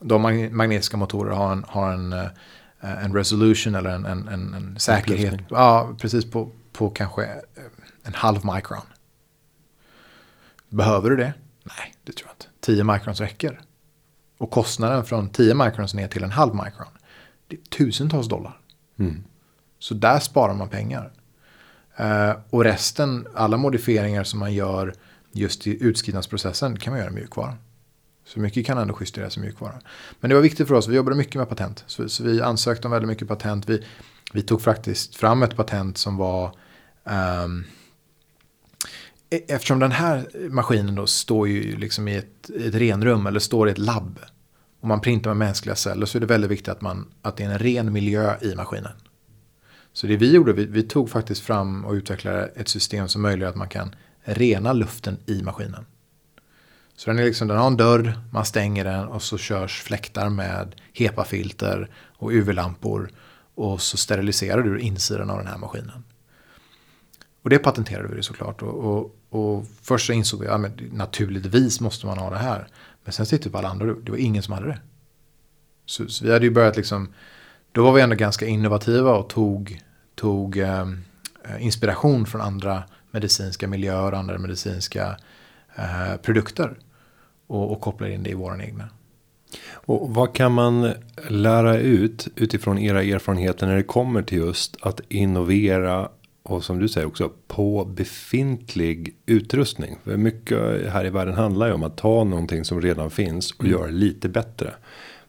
[0.00, 4.78] de magnetiska motorer har en, har en, eh, en resolution eller en, en, en, en
[4.78, 5.40] säkerhet.
[5.50, 7.40] Ja, precis på, på kanske eh,
[8.02, 8.82] en halv micron.
[10.68, 11.32] Behöver du det?
[11.64, 12.46] Nej, det tror jag inte.
[12.60, 13.60] 10 microns räcker.
[14.38, 16.88] Och kostnaden från 10 microns ner till en halv micron.
[17.48, 18.58] Det är tusentals dollar.
[18.98, 19.24] Mm.
[19.78, 21.12] Så där sparar man pengar.
[22.00, 24.94] Uh, och resten, alla modifieringar som man gör
[25.32, 27.56] just i utskrivningsprocessen kan man göra mjukvara.
[28.30, 29.80] Så mycket kan ändå justeras i mjukvara.
[30.20, 31.84] Men det var viktigt för oss, vi jobbade mycket med patent.
[31.86, 33.68] Så, så vi ansökte om väldigt mycket patent.
[33.68, 33.84] Vi,
[34.32, 36.54] vi tog faktiskt fram ett patent som var
[37.44, 37.64] um,
[39.30, 43.70] Eftersom den här maskinen då står ju liksom i ett, ett renrum eller står i
[43.70, 44.18] ett labb.
[44.80, 47.44] Och man printar med mänskliga celler så är det väldigt viktigt att, man, att det
[47.44, 48.92] är en ren miljö i maskinen.
[49.92, 53.50] Så det vi gjorde, vi, vi tog faktiskt fram och utvecklade ett system som möjliggör
[53.50, 55.86] att man kan rena luften i maskinen.
[57.00, 60.28] Så den, är liksom, den har en dörr, man stänger den och så körs fläktar
[60.28, 63.10] med HEPA-filter och UV-lampor.
[63.54, 66.04] Och så steriliserar du insidan av den här maskinen.
[67.42, 68.62] Och det patenterade vi såklart.
[68.62, 72.68] Och, och, och först så insåg vi att ja, naturligtvis måste man ha det här.
[73.04, 74.80] Men sen tittade vi typ på alla andra det var ingen som hade det.
[75.86, 77.12] Så, så, vi hade ju börjat liksom,
[77.72, 79.80] då var vi ändå ganska innovativa och tog,
[80.14, 80.86] tog eh,
[81.58, 85.16] inspiration från andra medicinska miljöer, och andra medicinska
[85.76, 86.76] eh, produkter
[87.50, 88.88] och, och kopplar in det i våran egna.
[89.70, 90.92] Och vad kan man
[91.28, 96.08] lära ut utifrån era erfarenheter när det kommer till just att innovera
[96.42, 99.98] och som du säger också på befintlig utrustning.
[100.04, 100.58] För mycket
[100.92, 103.72] här i världen handlar ju om att ta någonting som redan finns och mm.
[103.72, 104.74] göra lite bättre.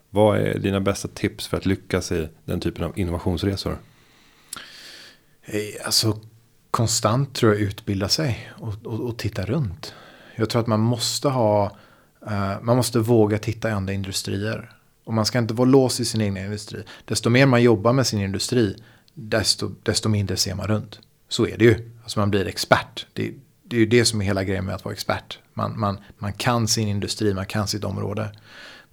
[0.10, 3.78] Vad är dina bästa tips för att lyckas i den typen av innovationsresor?
[5.86, 6.20] Alltså
[6.72, 9.94] konstant tror jag utbilda sig och, och, och titta runt.
[10.36, 11.78] Jag tror att man måste ha
[12.28, 14.72] Eh, man måste våga titta i andra industrier.
[15.04, 16.84] Och man ska inte vara låst i sin egen industri.
[17.06, 18.76] Desto mer man jobbar med sin industri,
[19.14, 21.00] desto, desto mindre ser man runt.
[21.30, 21.92] Så är det ju.
[22.04, 23.06] Alltså man blir expert.
[23.14, 25.40] Det, det är ju det som är hela grejen med att vara expert.
[25.54, 28.32] Man, man, man kan sin industri, man kan sitt område.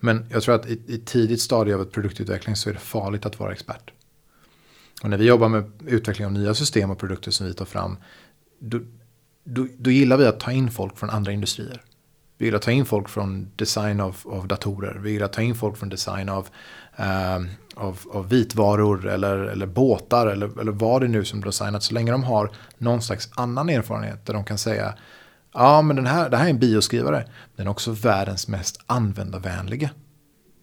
[0.00, 3.26] Men jag tror att i, i tidigt stadie av ett produktutveckling så är det farligt
[3.26, 3.90] att vara expert.
[5.02, 7.96] Och när vi jobbar med utveckling av nya system och produkter som vi tar fram.
[8.58, 8.80] Då,
[9.44, 11.82] då, då gillar vi att ta in folk från andra industrier.
[12.38, 14.98] Vi gillar att ta in folk från design av, av datorer.
[15.02, 16.48] Vi gillar att ta in folk från design av,
[16.96, 17.36] eh,
[17.74, 21.82] av, av vitvaror eller, eller båtar eller, eller vad det nu som designat.
[21.82, 24.94] Så länge de har någon slags annan erfarenhet där de kan säga
[25.54, 27.24] ja men den här, det här är en bioskrivare.
[27.56, 29.90] Den är också världens mest användarvänliga.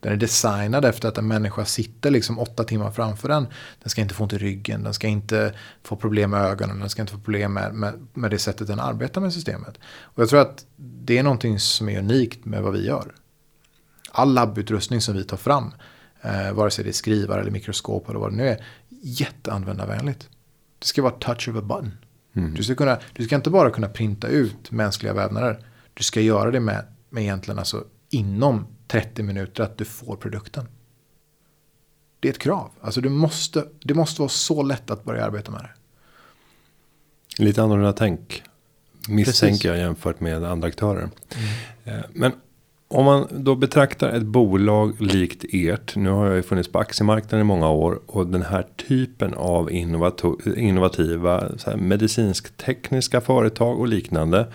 [0.06, 3.48] Den är designad efter att en människa sitter liksom åtta timmar framför den.
[3.82, 6.90] Den ska inte få ont i ryggen, den ska inte få problem med ögonen, den
[6.90, 9.80] ska inte få problem med, med, med det sättet den arbetar med systemet.
[9.88, 13.16] Och jag tror att det är någonting som är unikt med vad vi gör.
[14.12, 15.74] All labbutrustning som vi tar fram,
[16.22, 18.66] eh, vare sig det är skrivare eller mikroskop eller vad det nu är,
[19.02, 20.30] jätteanvändarvänligt.
[20.80, 21.92] Det ska vara touch of a button.
[22.36, 22.54] Mm.
[22.54, 25.60] Du, ska kunna, du ska inte bara kunna printa ut mänskliga vävnader.
[25.94, 30.68] Du ska göra det med, med egentligen alltså inom 30 minuter att du får produkten.
[32.20, 32.72] Det är ett krav.
[32.82, 35.70] Alltså du måste, det måste vara så lätt att börja arbeta med det.
[37.44, 38.44] Lite annorlunda tänk.
[39.10, 41.02] Misstänker jag jämfört med andra aktörer.
[41.02, 42.00] Mm.
[42.00, 42.32] Eh, men
[42.88, 45.96] om man då betraktar ett bolag likt ert.
[45.96, 48.00] Nu har jag ju funnits på aktiemarknaden i många år.
[48.06, 49.72] Och den här typen av
[50.56, 54.48] innovativa medicinsk-tekniska företag och liknande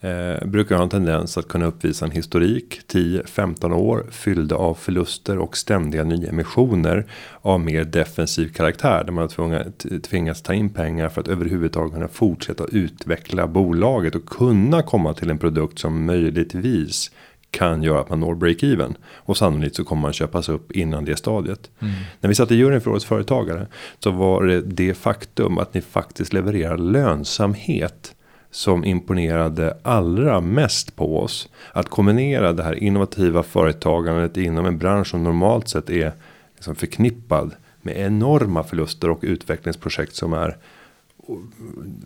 [0.00, 5.38] eh, brukar ha en tendens att kunna uppvisa en historik 10-15 år fyllda av förluster
[5.38, 7.06] och ständiga nyemissioner
[7.40, 12.08] av mer defensiv karaktär där man har tvingats ta in pengar för att överhuvudtaget kunna
[12.08, 17.10] fortsätta utveckla bolaget och kunna komma till en produkt som möjligtvis
[17.50, 18.94] kan göra att man når break-even.
[19.14, 21.70] Och sannolikt så kommer man köpas upp innan det stadiet.
[21.80, 21.94] Mm.
[22.20, 23.66] När vi satt i juryn för årets företagare.
[23.98, 28.14] Så var det det faktum att ni faktiskt levererar lönsamhet
[28.50, 31.48] som imponerade allra mest på oss.
[31.72, 36.12] Att kombinera det här innovativa företagandet inom en bransch som normalt sett är
[36.54, 40.56] liksom förknippad med enorma förluster och utvecklingsprojekt som är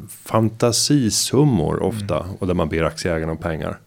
[0.09, 2.35] fantasisummor ofta mm.
[2.39, 3.79] och där man ber aktieägarna om pengar.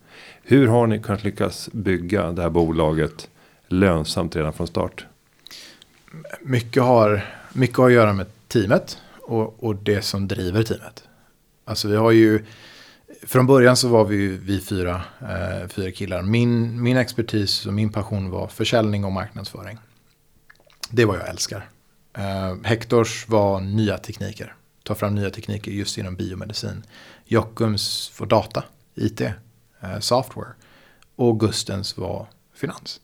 [0.44, 3.30] Hur har ni kunnat lyckas bygga det här bolaget
[3.68, 5.06] lönsamt redan från start?
[6.42, 11.07] Mycket har, mycket har att göra med teamet och, och det som driver teamet.
[11.68, 12.46] Alltså vi har ju,
[13.24, 16.22] från början så var vi, vi fyra, eh, fyra killar.
[16.22, 19.78] Min, min expertis och min passion var försäljning och marknadsföring.
[20.90, 21.70] Det var jag älskar.
[22.18, 24.56] Eh, Hectors var nya tekniker.
[24.84, 26.84] Ta fram nya tekniker just inom biomedicin.
[27.26, 28.64] Jockums var data,
[28.96, 30.50] IT, eh, software.
[31.16, 33.00] Och Gustens var finans.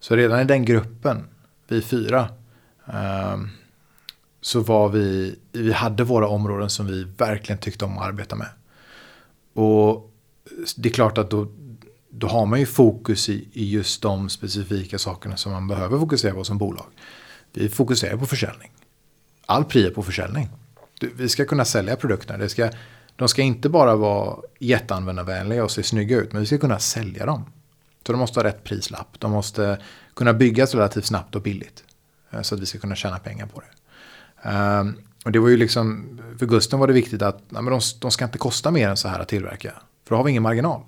[0.00, 1.28] Så redan i den gruppen,
[1.68, 2.28] vi fyra,
[2.86, 3.36] eh,
[4.40, 8.48] så var vi, vi hade våra områden som vi verkligen tyckte om att arbeta med.
[9.52, 10.12] Och
[10.76, 11.46] det är klart att då,
[12.10, 16.34] då har man ju fokus i, i just de specifika sakerna som man behöver fokusera
[16.34, 16.86] på som bolag.
[17.52, 18.70] Vi fokuserar på försäljning.
[19.46, 20.48] All pri är på försäljning.
[21.00, 22.38] Vi ska kunna sälja produkterna.
[22.38, 22.70] Det ska,
[23.16, 27.26] de ska inte bara vara jätteanvändarvänliga och se snygga ut, men vi ska kunna sälja
[27.26, 27.44] dem.
[28.06, 29.20] Så de måste ha rätt prislapp.
[29.20, 29.82] De måste
[30.14, 31.84] kunna byggas relativt snabbt och billigt.
[32.30, 33.77] Eh, så att vi ska kunna tjäna pengar på det.
[34.42, 37.80] Um, och det var ju liksom, för Gusten var det viktigt att nej, men de,
[38.00, 39.72] de ska inte kosta mer än så här att tillverka.
[40.04, 40.82] För då har vi ingen marginal.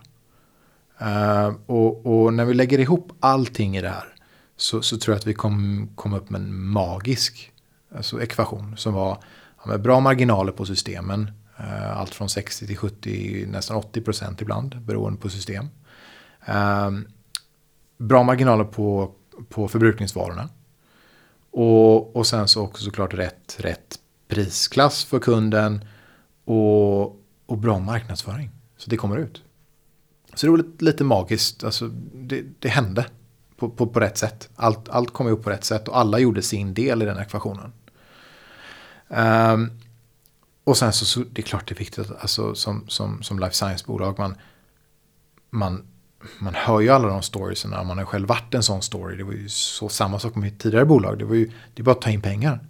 [1.03, 4.15] Uh, och, och, när vi lägger ihop allting i det här
[4.57, 7.53] så, så tror jag att vi kom, kom upp med en magisk
[7.97, 9.19] alltså ekvation som var
[9.65, 11.31] ja, bra marginaler på systemen.
[11.61, 15.65] Uh, allt från 60 till 70, nästan 80 procent ibland beroende på system.
[16.49, 16.91] Uh,
[17.99, 19.13] bra marginaler på,
[19.49, 20.49] på förbrukningsvarorna.
[21.51, 25.85] Och, och sen så också såklart rätt, rätt prisklass för kunden
[26.45, 27.03] och,
[27.47, 28.51] och bra marknadsföring.
[28.77, 29.43] Så det kommer ut.
[30.35, 33.07] Så det var lite, lite magiskt, alltså det, det hände
[33.57, 34.49] på, på, på rätt sätt.
[34.57, 37.73] Allt, allt kom upp på rätt sätt och alla gjorde sin del i den ekvationen.
[39.09, 39.71] Um,
[40.65, 43.55] och sen så, så det är klart det är viktigt alltså, som, som, som life
[43.55, 44.37] science-bolag man,
[45.51, 45.87] man
[46.38, 47.83] man hör ju alla de storiesarna.
[47.83, 49.16] Man har själv varit en sån story.
[49.16, 51.18] Det var ju så samma sak med mitt tidigare bolag.
[51.18, 52.61] Det var ju det är bara att ta in pengar.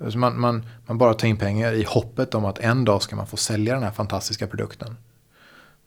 [0.00, 3.16] Alltså man, man, man bara tar in pengar i hoppet om att en dag ska
[3.16, 4.96] man få sälja den här fantastiska produkten.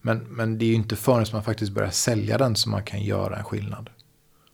[0.01, 3.01] Men, men det är ju inte förrän man faktiskt börjar sälja den som man kan
[3.01, 3.89] göra en skillnad.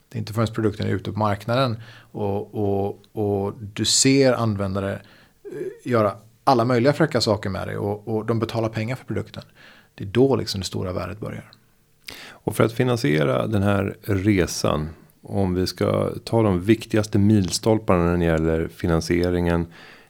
[0.10, 4.94] Det är inte förrän produkten är ute på marknaden och, och, och du ser användare
[4.94, 9.44] eh, göra alla möjliga fräcka saker med dig och, och de betalar pengar för produkten.
[9.96, 11.52] Det är då liksom det stora värdet börjar.
[12.30, 14.90] Och för att finansiera den här resan.
[15.22, 19.66] Om vi ska ta de viktigaste milstolparna när det gäller finansieringen.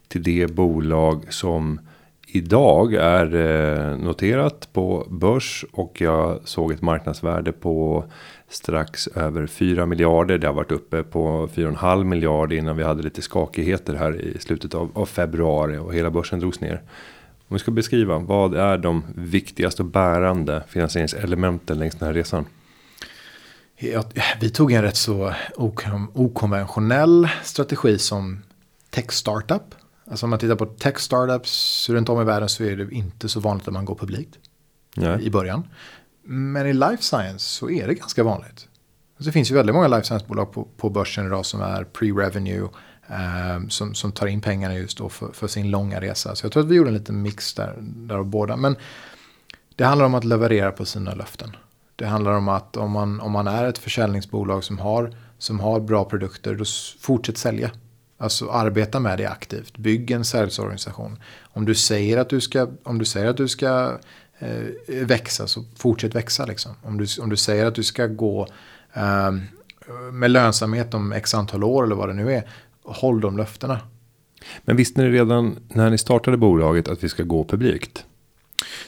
[0.08, 1.80] Till det bolag som
[2.28, 5.66] idag är eh, noterat på börs.
[5.72, 8.06] Och jag såg ett marknadsvärde på
[8.50, 10.38] strax över 4 miljarder.
[10.38, 14.76] Det har varit uppe på 4,5 miljarder innan vi hade lite skakigheter här i slutet
[14.76, 16.82] av, av februari och hela börsen drogs ner.
[17.54, 22.46] Om vi ska beskriva, vad är de viktigaste och bärande finansieringselementen längs den här resan?
[23.78, 24.04] Ja,
[24.39, 25.34] vi tog en rätt så
[26.13, 28.44] okonventionell strategi som
[28.89, 29.76] tech startup.
[30.06, 33.30] Alltså om man tittar på tech startups runt om i världen så är det inte
[33.30, 34.39] så vanligt att man går publikt
[34.96, 35.26] Nej.
[35.26, 35.68] i början.
[36.24, 38.68] Men i life science så är det ganska vanligt.
[39.18, 42.70] Så det finns ju väldigt många life science-bolag på, på börsen idag som är pre-revenue.
[43.08, 46.36] Eh, som, som tar in pengarna just då för, för, sin långa resa.
[46.36, 48.56] Så jag tror att vi gjorde en liten mix där, där av båda.
[48.56, 48.76] Men
[49.76, 51.56] det handlar om att leverera på sina löften.
[51.96, 55.80] Det handlar om att om man, om man är ett försäljningsbolag som har, som har
[55.80, 56.66] bra produkter, då
[57.00, 57.72] fortsätt sälja.
[58.18, 59.78] Alltså arbeta med det aktivt.
[59.78, 61.20] Bygg en säljorganisation.
[61.42, 63.98] Om du säger att du ska, om du säger att du ska
[64.39, 66.46] eh, växa så fortsätt växa.
[66.46, 66.72] Liksom.
[66.82, 68.48] Om, du, om du säger att du ska gå
[68.94, 69.32] eh,
[70.12, 72.50] med lönsamhet om x antal år eller vad det nu är.
[72.84, 73.80] Håll de löftena.
[74.62, 78.06] Men visste ni redan när ni startade bolaget att vi ska gå publikt?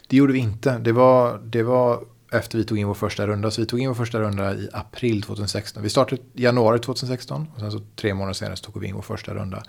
[0.07, 0.77] Det gjorde vi inte.
[0.77, 3.51] Det var, det var efter vi tog in vår första runda.
[3.51, 5.83] Så vi tog in vår första runda i april 2016.
[5.83, 8.95] Vi startade i januari 2016 och sen så tre månader senare så tog vi in
[8.95, 9.63] vår första runda.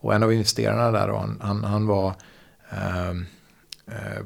[0.00, 2.14] Och en av investerarna där, och han, han, han var
[2.70, 3.10] eh,
[3.86, 4.24] eh,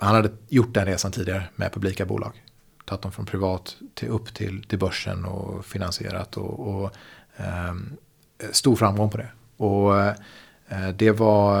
[0.00, 2.44] han hade gjort den resan tidigare med publika bolag.
[2.84, 6.90] Tagit dem från privat till upp till, till börsen och finansierat och, och
[7.36, 7.74] eh,
[8.52, 9.28] stor framgång på det.
[9.56, 11.54] Och eh, det, var,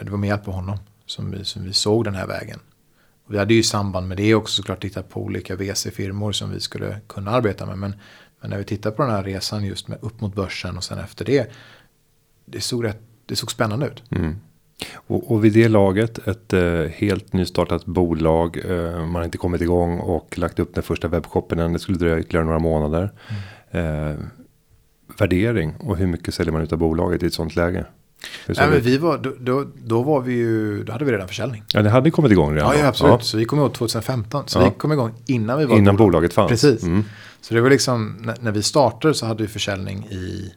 [0.00, 2.60] det var med hjälp av honom som vi, som vi såg den här vägen.
[3.28, 6.60] Vi hade ju i samband med det också såklart tittat på olika VC-firmor som vi
[6.60, 7.78] skulle kunna arbeta med.
[7.78, 7.94] Men,
[8.40, 10.98] men när vi tittar på den här resan just med upp mot börsen och sen
[10.98, 11.50] efter det.
[12.44, 14.02] Det såg, rätt, det såg spännande ut.
[14.10, 14.36] Mm.
[14.94, 18.58] Och, och vid det laget ett eh, helt nystartat bolag.
[18.64, 21.72] Eh, man har inte kommit igång och lagt upp den första webbshoppen än.
[21.72, 23.10] Det skulle dröja ytterligare några månader.
[23.70, 24.10] Mm.
[24.10, 24.16] Eh,
[25.18, 27.86] värdering och hur mycket säljer man ut av bolaget i ett sånt läge?
[28.46, 31.64] Nej, men vi var, då, då, då, var vi ju, då hade vi redan försäljning.
[31.72, 32.72] Ja, det hade kommit igång redan.
[32.72, 33.12] Ja, ja absolut.
[33.12, 33.20] Ja.
[33.20, 34.44] Så vi kom igång 2015.
[34.46, 34.64] Så ja.
[34.64, 36.12] vi kom igång innan vi var Innan bolag.
[36.12, 36.50] bolaget fanns.
[36.50, 36.82] Precis.
[36.82, 37.04] Mm.
[37.40, 40.52] Så det var liksom, när, när, vi startade så hade vi försäljning i,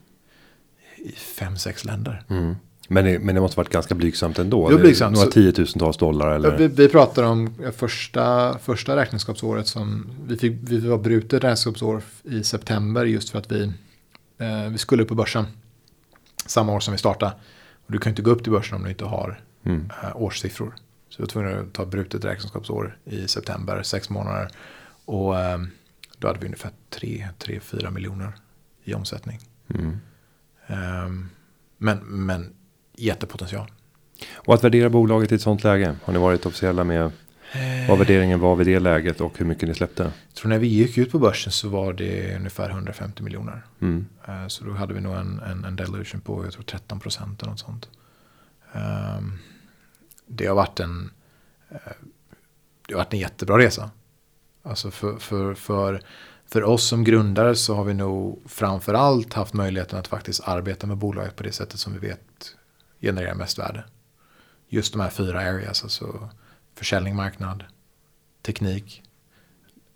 [0.97, 2.23] i fem, sex länder.
[2.29, 2.55] Mm.
[2.87, 4.69] Men det, men det måste varit ganska blygsamt ändå.
[4.69, 5.15] Det blygsamt.
[5.15, 6.57] Några tiotusentals dollar eller?
[6.57, 12.43] Vi, vi pratar om första, första räkenskapsåret som vi fick, vi var brutet räkenskapsår i
[12.43, 13.71] september just för att vi,
[14.71, 15.45] vi skulle på börsen
[16.45, 17.31] samma år som vi startade.
[17.85, 19.91] Och du kan inte gå upp till börsen om du inte har mm.
[20.03, 20.75] äh, årssiffror.
[21.09, 24.47] Så vi var tvungna att ta brutet räkenskapsår i september, sex månader.
[25.05, 25.59] Och äh,
[26.17, 28.33] då hade vi ungefär 3-4 miljoner
[28.83, 29.39] i omsättning.
[29.67, 29.99] Mm.
[30.67, 31.29] Ähm,
[31.77, 32.53] men, men
[32.95, 33.71] jättepotential.
[34.33, 35.95] Och att värdera bolaget i ett sånt läge?
[36.03, 37.11] Har ni varit officiella med
[37.87, 40.03] vad värderingen var vid det läget och hur mycket ni släppte?
[40.03, 43.65] Jag tror när vi gick ut på börsen så var det ungefär 150 miljoner.
[43.81, 44.05] Mm.
[44.27, 47.41] Eh, så då hade vi nog en, en, en dilution på jag tror 13 procent
[47.41, 47.89] eller något sånt.
[48.73, 49.39] Ehm,
[50.27, 51.11] det har varit en,
[51.69, 51.77] eh,
[52.87, 53.91] det har varit en jättebra resa.
[54.63, 56.01] Alltså för, för, för,
[56.45, 60.97] för oss som grundare så har vi nog framförallt haft möjligheten att faktiskt arbeta med
[60.97, 62.55] bolaget på det sättet som vi vet
[63.01, 63.83] genererar mest värde.
[64.67, 66.29] Just de här fyra areas, alltså
[66.81, 67.63] försäljning, marknad,
[68.41, 69.03] teknik,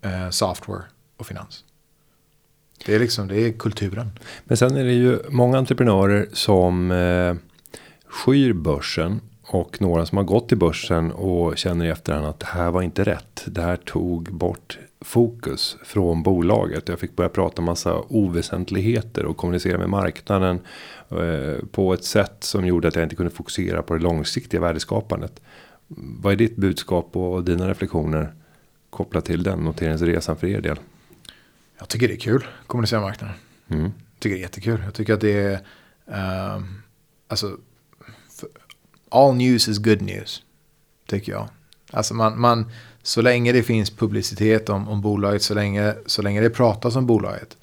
[0.02, 0.82] eh, software
[1.16, 1.64] och finans.
[2.84, 4.10] Det är liksom, det är kulturen.
[4.44, 7.34] Men sen är det ju många entreprenörer som eh,
[8.06, 12.46] skyr börsen och några som har gått till börsen och känner i efterhand att det
[12.46, 13.44] här var inte rätt.
[13.46, 16.88] Det här tog bort fokus från bolaget.
[16.88, 20.60] Jag fick börja prata massa oväsentligheter och kommunicera med marknaden
[21.10, 25.40] eh, på ett sätt som gjorde att jag inte kunde fokusera på det långsiktiga värdeskapandet.
[25.88, 28.34] Vad är ditt budskap och dina reflektioner
[28.90, 30.78] kopplat till den noteringsresan för er del?
[31.78, 33.36] Jag tycker det är kul kommunicera marknaden.
[33.68, 33.82] Mm.
[33.82, 34.82] Jag tycker det är jättekul.
[34.84, 35.60] Jag tycker att det
[36.06, 36.82] är, um,
[37.28, 37.58] alltså,
[39.08, 40.42] all news is good news.
[41.06, 41.48] Tycker jag.
[41.90, 42.70] Alltså man, man,
[43.02, 47.06] så länge det finns publicitet om, om bolaget, så länge, så länge det pratas om
[47.06, 47.56] bolaget,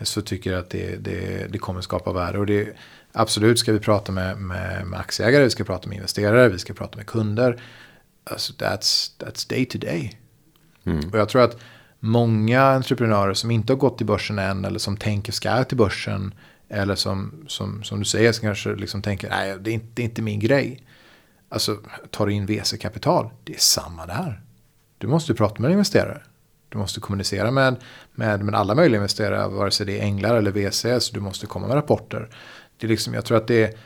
[0.00, 2.38] så tycker jag att det, det, det kommer skapa värde.
[2.38, 2.76] Och det,
[3.18, 6.74] Absolut ska vi prata med, med, med aktieägare, vi ska prata med investerare, vi ska
[6.74, 7.62] prata med kunder.
[8.24, 10.20] Alltså that's, that's day to day.
[10.84, 11.08] Mm.
[11.08, 11.56] Och jag tror att
[12.00, 16.34] många entreprenörer som inte har gått till börsen än eller som tänker ska till börsen
[16.68, 20.02] eller som, som, som du säger som kanske liksom tänker nej det är, inte, det
[20.02, 20.86] är inte min grej.
[21.48, 21.76] Alltså
[22.10, 24.42] tar du in VC-kapital, det är samma där.
[24.98, 26.22] Du måste prata med investerare.
[26.68, 27.76] Du måste kommunicera med,
[28.14, 31.46] med, med alla möjliga investerare, vare sig det är änglar eller VC, så du måste
[31.46, 32.28] komma med rapporter.
[32.78, 33.78] Det är liksom, jag tror att det,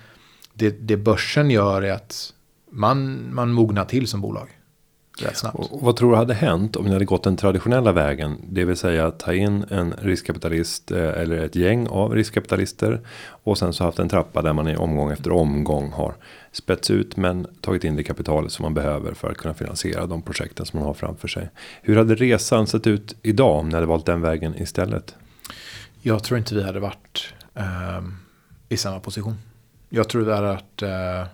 [0.55, 2.32] det, det börsen gör är att
[2.70, 4.49] man, man mognar till som bolag.
[5.18, 5.57] rätt snabbt.
[5.59, 8.36] Och vad tror du hade hänt om ni hade gått den traditionella vägen?
[8.49, 13.01] Det vill säga ta in en riskkapitalist eh, eller ett gäng av riskkapitalister.
[13.45, 16.14] Och sen så haft en trappa där man i omgång efter omgång har
[16.53, 20.22] spets ut men tagit in det kapitalet som man behöver för att kunna finansiera de
[20.22, 21.51] projekten som man har framför sig.
[21.82, 25.14] Hur hade resan sett ut idag om ni hade valt den vägen istället?
[26.03, 28.01] Jag tror inte vi hade varit eh,
[28.71, 29.39] i samma position.
[29.89, 31.27] Jag tror det hade varit, eh,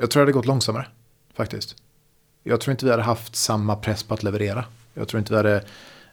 [0.00, 0.86] jag tror det hade gått långsammare
[1.34, 1.76] faktiskt.
[2.42, 4.64] Jag tror inte vi hade haft samma press på att leverera.
[4.94, 5.56] Jag tror inte vi hade,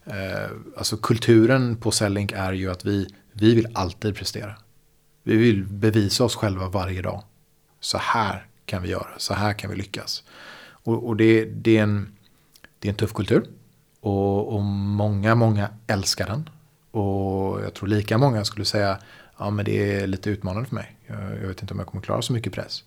[0.05, 4.55] eh, alltså kulturen på Sellink är ju att vi, vi vill alltid prestera.
[5.23, 7.23] Vi vill bevisa oss själva varje dag.
[7.79, 10.23] Så här kan vi göra, så här kan vi lyckas.
[10.63, 12.17] Och, och det, det, är en,
[12.79, 13.43] det är en tuff kultur.
[13.99, 16.49] Och, och många, många älskar den.
[16.91, 18.99] Och jag tror lika många skulle säga,
[19.41, 20.95] ja men det är lite utmanande för mig.
[21.07, 22.83] Jag, jag vet inte om jag kommer klara så mycket press.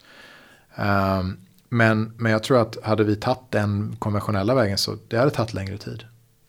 [0.76, 1.36] Um,
[1.68, 5.54] men, men jag tror att hade vi tagit den konventionella vägen så det hade tagit
[5.54, 6.04] längre tid.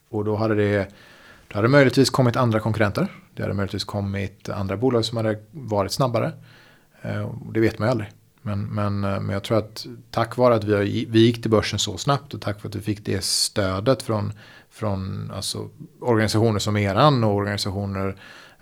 [0.10, 0.88] Och då hade det,
[1.48, 3.08] då hade möjligtvis kommit andra konkurrenter.
[3.34, 6.32] Det hade möjligtvis kommit andra bolag som hade varit snabbare.
[7.06, 8.12] Uh, det vet man ju aldrig.
[8.42, 11.80] Men, men, eh, men jag tror att tack vare att vi, vi gick till börsen
[11.80, 14.34] så snabbt och tack vare att vi fick det stödet från,
[14.70, 18.16] från alltså, organisationer som eran och organisationer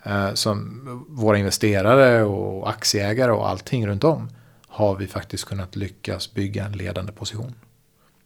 [0.04, 4.28] Eh, som våra investerare och aktieägare och allting runt om
[4.66, 7.54] har vi faktiskt kunnat lyckas bygga en ledande position.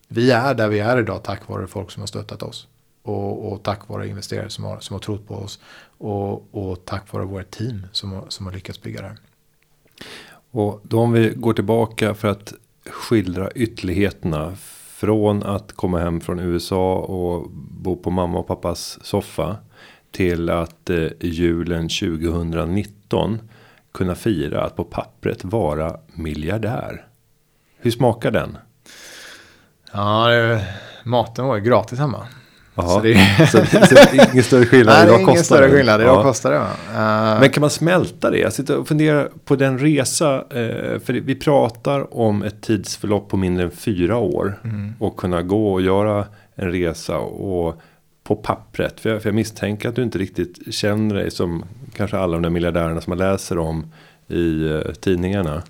[0.08, 2.66] Vi är där vi är idag tack vare folk som har stöttat oss.
[3.02, 5.60] Och, och tack vare investerare som har, som har trott på oss.
[5.98, 9.18] Och, och tack vare vårt team som har, som har lyckats bygga det här.
[10.50, 12.52] Och då om vi går tillbaka för att
[12.86, 14.56] skildra ytterligheterna.
[14.98, 19.56] Från att komma hem från USA och bo på mamma och pappas soffa.
[20.18, 23.38] Till att eh, julen 2019
[23.92, 27.06] kunna fira att på pappret vara miljardär.
[27.78, 28.58] Hur smakar den?
[29.92, 30.64] Ja, det,
[31.04, 32.26] maten var ju gratis hemma.
[32.74, 33.46] Så det är,
[33.86, 34.94] så, så ingen större skillnad.
[34.94, 36.00] Nej, det är ingen större skillnad.
[36.00, 36.22] Idag ja.
[36.22, 36.58] kostar det.
[36.58, 38.38] Uh, Men kan man smälta det?
[38.38, 40.34] Jag sitter och funderar på den resa.
[40.34, 44.60] Eh, för vi pratar om ett tidsförlopp på mindre än fyra år.
[44.64, 44.94] Mm.
[44.98, 47.18] Och kunna gå och göra en resa.
[47.18, 47.80] Och
[48.28, 49.00] på pappret.
[49.00, 51.64] För jag, för jag misstänker att du inte riktigt känner dig som
[51.94, 53.92] kanske alla de där miljardärerna som man läser om
[54.28, 55.62] i uh, tidningarna.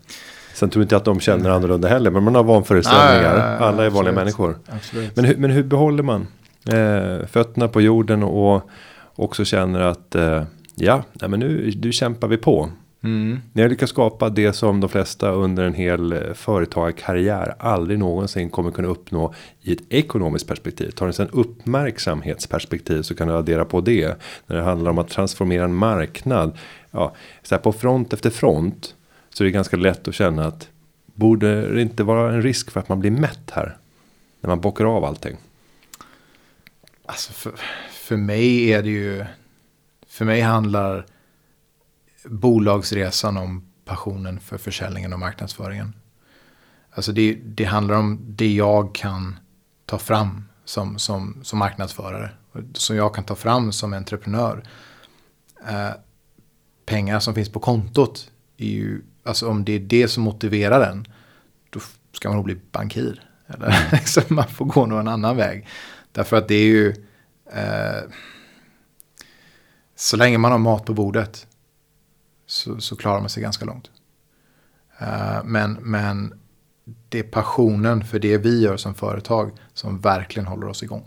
[0.54, 2.10] Sen tror inte jag att de känner annorlunda heller.
[2.10, 3.58] Men man har vanföreställningar.
[3.60, 4.58] Alla är vanliga människor.
[4.66, 5.16] Absolut.
[5.16, 6.26] Men, hur, men hur behåller man
[6.68, 8.70] eh, fötterna på jorden och
[9.14, 10.42] också känner att eh,
[10.74, 12.70] ja, nej, men nu, nu kämpar vi på.
[13.00, 13.40] Mm.
[13.52, 18.50] Ni har lyckats skapa det som de flesta under en hel eh, företagarkarriär aldrig någonsin
[18.50, 20.90] kommer kunna uppnå i ett ekonomiskt perspektiv.
[20.90, 24.18] Tar det sen uppmärksamhetsperspektiv så kan du addera på det.
[24.46, 26.58] När det handlar om att transformera en marknad.
[26.90, 28.94] Ja, så här på front efter front
[29.30, 30.68] så är det ganska lätt att känna att
[31.14, 33.76] borde det inte vara en risk för att man blir mätt här?
[34.40, 35.36] När man bockar av allting.
[37.06, 37.52] Alltså för,
[37.90, 39.24] för mig är det ju,
[40.06, 41.06] för mig handlar
[42.24, 45.94] bolagsresan om passionen för försäljningen och marknadsföringen.
[46.90, 49.38] Alltså det, det handlar om det jag kan
[49.86, 52.30] ta fram som, som, som marknadsförare.
[52.72, 54.62] Som jag kan ta fram som entreprenör.
[55.68, 55.90] Eh,
[56.86, 58.30] pengar som finns på kontot.
[58.56, 61.06] Är ju, alltså om det är det som motiverar den.
[61.70, 61.80] Då
[62.12, 63.22] ska man nog bli bankir.
[63.46, 65.66] Eller liksom man får gå någon annan väg.
[66.12, 66.94] Därför att det är ju...
[67.52, 68.02] Eh,
[69.96, 71.46] så länge man har mat på bordet
[72.48, 73.90] så, så klarar man sig ganska långt.
[75.02, 76.40] Uh, men, men
[77.08, 81.06] det är passionen för det vi gör som företag som verkligen håller oss igång.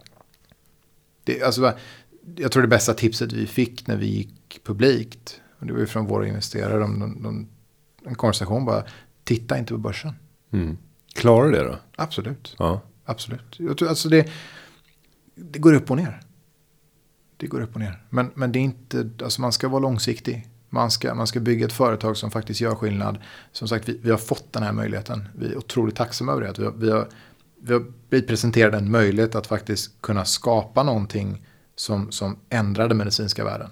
[1.24, 1.74] Det, alltså,
[2.36, 5.88] jag tror det bästa tipset vi fick när vi gick publikt, och det var ju
[5.88, 7.48] från våra investerare, de, de, de,
[8.06, 8.84] en konversation bara,
[9.24, 10.14] titta inte på börsen.
[10.52, 10.78] Mm.
[11.14, 11.80] Klarar det då?
[11.96, 12.56] Absolut.
[12.60, 12.82] Ja.
[13.06, 13.60] Absolut.
[13.60, 14.30] Jag tror, alltså det,
[15.36, 16.22] det går upp och ner.
[17.38, 18.06] Det går upp och ner.
[18.10, 20.48] Men, men det är inte, alltså man ska vara långsiktig.
[20.74, 23.18] Man ska, man ska bygga ett företag som faktiskt gör skillnad.
[23.52, 25.28] Som sagt, vi, vi har fått den här möjligheten.
[25.36, 26.54] Vi är otroligt tacksamma över det.
[26.60, 27.08] Vi, har, vi, har,
[27.62, 31.46] vi har blivit presenterade en möjlighet att faktiskt kunna skapa någonting
[31.76, 33.70] som, som ändrar den medicinska världen.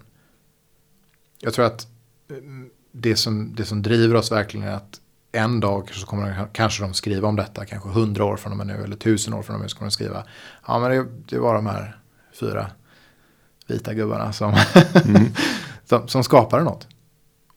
[1.40, 1.88] Jag tror att
[2.30, 6.84] mm, det som, det som driver oss verkligen är att en dag så kommer kanske
[6.84, 9.56] de skriva om detta, kanske hundra år från och med nu eller tusen år från
[9.56, 10.24] och med nu så kommer de skriva.
[10.68, 11.98] Ja men det, det var de här
[12.40, 12.72] fyra
[13.68, 14.56] vita gubbarna som,
[15.06, 15.26] mm.
[15.86, 16.88] som, som skapade något.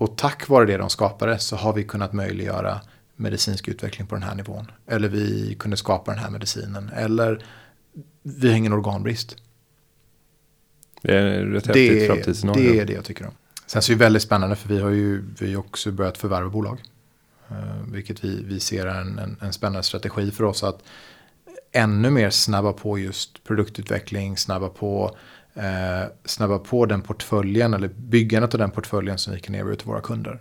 [0.03, 2.81] Och tack vare det de skapade så har vi kunnat möjliggöra
[3.17, 4.71] medicinsk utveckling på den här nivån.
[4.87, 6.91] Eller vi kunde skapa den här medicinen.
[6.95, 7.45] Eller
[8.23, 9.37] vi har ingen organbrist.
[11.03, 12.73] Det är rätt häftigt framtidsscenario.
[12.73, 13.33] Det är det jag tycker om.
[13.67, 16.83] Sen så är det väldigt spännande för vi har ju vi också börjat förvärva bolag.
[17.51, 20.83] Uh, vilket vi, vi ser är en, en, en spännande strategi för oss att
[21.73, 25.17] ännu mer snabba på just produktutveckling, snabba på,
[25.55, 29.89] eh, snabba på den portföljen eller byggandet av den portföljen som vi kan erbjuda till
[29.89, 30.41] våra kunder.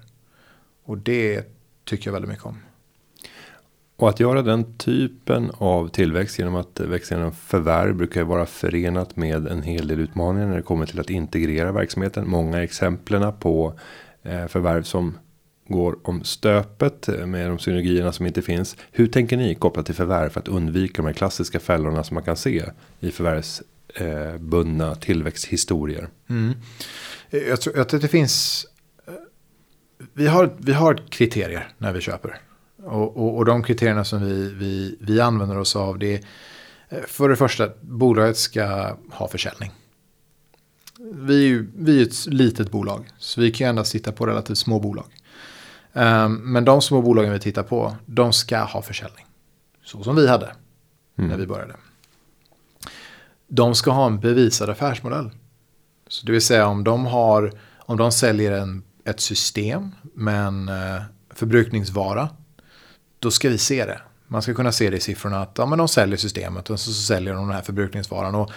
[0.83, 1.45] Och det
[1.85, 2.57] tycker jag väldigt mycket om.
[3.95, 8.45] Och att göra den typen av tillväxt genom att växa genom förvärv brukar ju vara
[8.45, 12.29] förenat med en hel del utmaningar när det kommer till att integrera verksamheten.
[12.29, 13.73] Många exemplen på
[14.23, 15.17] eh, förvärv som
[15.67, 18.75] går om stöpet eh, med de synergierna som inte finns.
[18.91, 22.23] Hur tänker ni kopplat till förvärv för att undvika de här klassiska fällorna som man
[22.23, 22.63] kan se
[22.99, 23.63] i förvärvs
[23.95, 26.09] eh, tillväxthistorier?
[26.29, 26.53] Mm.
[27.29, 28.65] Jag tror att det finns.
[29.07, 29.13] Eh,
[30.13, 32.41] vi har, vi har kriterier när vi köper.
[32.83, 36.21] Och, och, och de kriterierna som vi, vi, vi använder oss av det är
[36.89, 39.71] eh, för det första bolaget ska ha försäljning.
[41.13, 44.57] Vi är ju vi är ett litet bolag så vi kan endast titta på relativt
[44.57, 45.05] små bolag.
[45.93, 49.25] Um, men de små bolagen vi tittar på de ska ha försäljning.
[49.83, 50.55] Så som vi hade
[51.17, 51.29] mm.
[51.29, 51.75] när vi började.
[53.53, 55.29] De ska ha en bevisad affärsmodell.
[56.07, 60.69] Så det vill säga om de, har, om de säljer en, ett system med en
[60.69, 61.01] eh,
[61.33, 62.29] förbrukningsvara
[63.19, 64.01] då ska vi se det.
[64.27, 66.93] Man ska kunna se det i siffrorna att ja, men de säljer systemet och så,
[66.93, 68.35] så säljer de den här förbrukningsvaran.
[68.35, 68.51] Och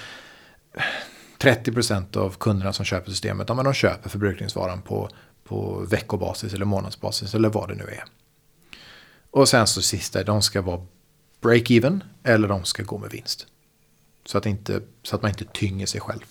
[1.38, 5.09] 30% av kunderna som köper systemet, ja, men de köper förbrukningsvaran på,
[5.45, 8.05] på veckobasis eller månadsbasis eller vad det nu är.
[9.30, 10.86] Och sen så sista, de ska vara
[11.40, 13.47] break-even eller de ska gå med vinst.
[14.24, 16.24] Så att, inte, så att man inte tynger sig själv.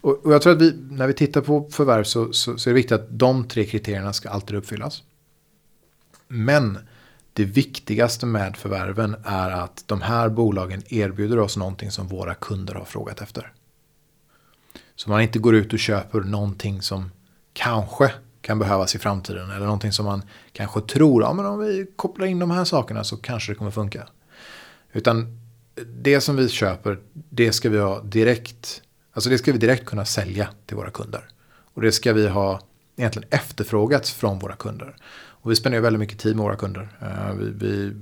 [0.00, 2.74] Och, och jag tror att vi, när vi tittar på förvärv så, så, så, är
[2.74, 5.02] det viktigt att de tre kriterierna ska alltid uppfyllas.
[6.28, 6.78] Men
[7.32, 12.74] det viktigaste med förvärven är att de här bolagen erbjuder oss någonting som våra kunder
[12.74, 13.52] har frågat efter.
[14.96, 17.10] Så man inte går ut och köper någonting som
[17.52, 19.50] kanske kan behövas i framtiden.
[19.50, 20.22] Eller någonting som man
[20.52, 23.70] kanske tror, ja men om vi kopplar in de här sakerna så kanske det kommer
[23.70, 24.08] funka.
[24.92, 25.37] Utan
[25.86, 30.04] det som vi köper, det ska vi ha direkt, alltså det ska vi direkt kunna
[30.04, 31.28] sälja till våra kunder.
[31.74, 32.60] Och det ska vi ha
[32.96, 34.96] egentligen efterfrågats från våra kunder.
[35.40, 36.88] Och vi spenderar väldigt mycket tid med våra kunder.
[37.00, 37.92] Eh, vi, vi,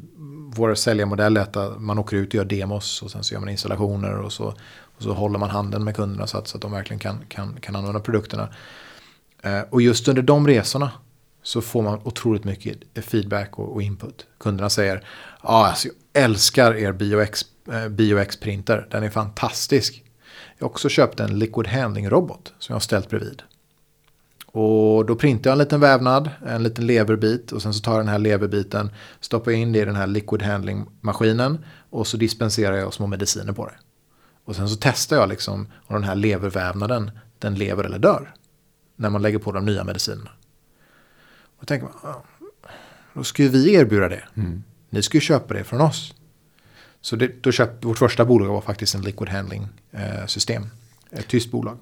[0.55, 3.41] vår säljarmodell är att eh, man åker ut och gör demos och sen så gör
[3.41, 4.45] man installationer och så,
[4.97, 7.57] och så håller man handen med kunderna så att, så att de verkligen kan, kan,
[7.61, 8.49] kan använda produkterna.
[9.43, 10.91] Eh, och just under de resorna
[11.43, 14.27] så får man otroligt mycket feedback och, och input.
[14.39, 14.97] Kunderna säger,
[15.43, 17.45] ja, ah, alltså jag älskar er BioX,
[17.91, 20.05] BioX-printer, den är fantastisk.
[20.59, 23.43] Jag har också köpt en liquid handling-robot som jag har ställt bredvid.
[24.47, 28.01] Och då printar jag en liten vävnad, en liten leverbit och sen så tar jag
[28.01, 28.91] den här leverbiten,
[29.21, 33.53] stoppar in det i den här liquid handling maskinen och så dispenserar jag små mediciner
[33.53, 33.75] på det.
[34.45, 38.35] Och sen så testar jag liksom om den här levervävnaden, den lever eller dör.
[38.97, 40.31] När man lägger på de nya medicinerna.
[41.59, 42.15] Och tänker man,
[43.15, 44.25] då ska ju vi erbjuda det.
[44.35, 44.63] Mm.
[44.91, 46.15] Ni ska ju köpa det från oss.
[47.07, 50.67] Så det, då köpte, vårt första bolag var faktiskt en liquid handling eh, system.
[51.11, 51.79] Ett tyst bolag.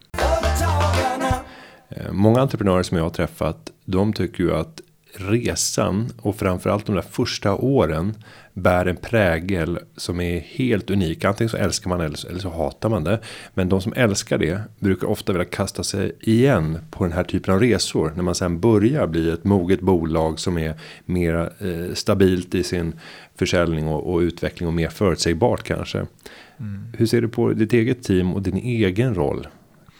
[1.89, 3.71] Eh, många entreprenörer som jag har träffat.
[3.85, 4.81] De tycker ju att
[5.15, 8.15] resan och framförallt de där första åren
[8.55, 11.25] bär en prägel som är helt unik.
[11.25, 13.21] Antingen så älskar man eller så, eller så hatar man det.
[13.55, 17.55] Men de som älskar det brukar ofta vilja kasta sig igen på den här typen
[17.55, 18.13] av resor.
[18.17, 20.75] När man sen börjar bli ett moget bolag som är
[21.05, 22.93] mer eh, stabilt i sin
[23.37, 25.99] försäljning och, och, utveckling och mer förutsägbart kanske.
[25.99, 26.83] Mm.
[26.99, 29.47] Hur ser du på ditt eget team och din egen roll?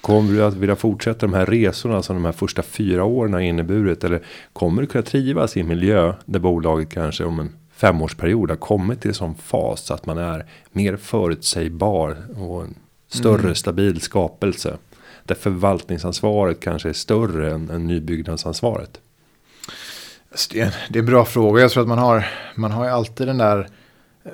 [0.01, 3.41] Kommer du att vilja fortsätta de här resorna som de här första fyra åren har
[3.41, 4.05] inneburit?
[4.05, 7.51] Eller kommer du kunna trivas i en miljö där bolaget kanske om en
[7.85, 12.75] femårsperiod har kommit till en sån fas att man är mer förutsägbar och en
[13.09, 13.55] större mm.
[13.55, 14.77] stabil skapelse.
[15.25, 19.01] Där förvaltningsansvaret kanske är större än, än nybyggnadsansvaret.
[20.31, 21.63] Alltså, det är, en, det är en bra fråga.
[21.63, 23.69] Jag tror att man har, man har ju alltid den där,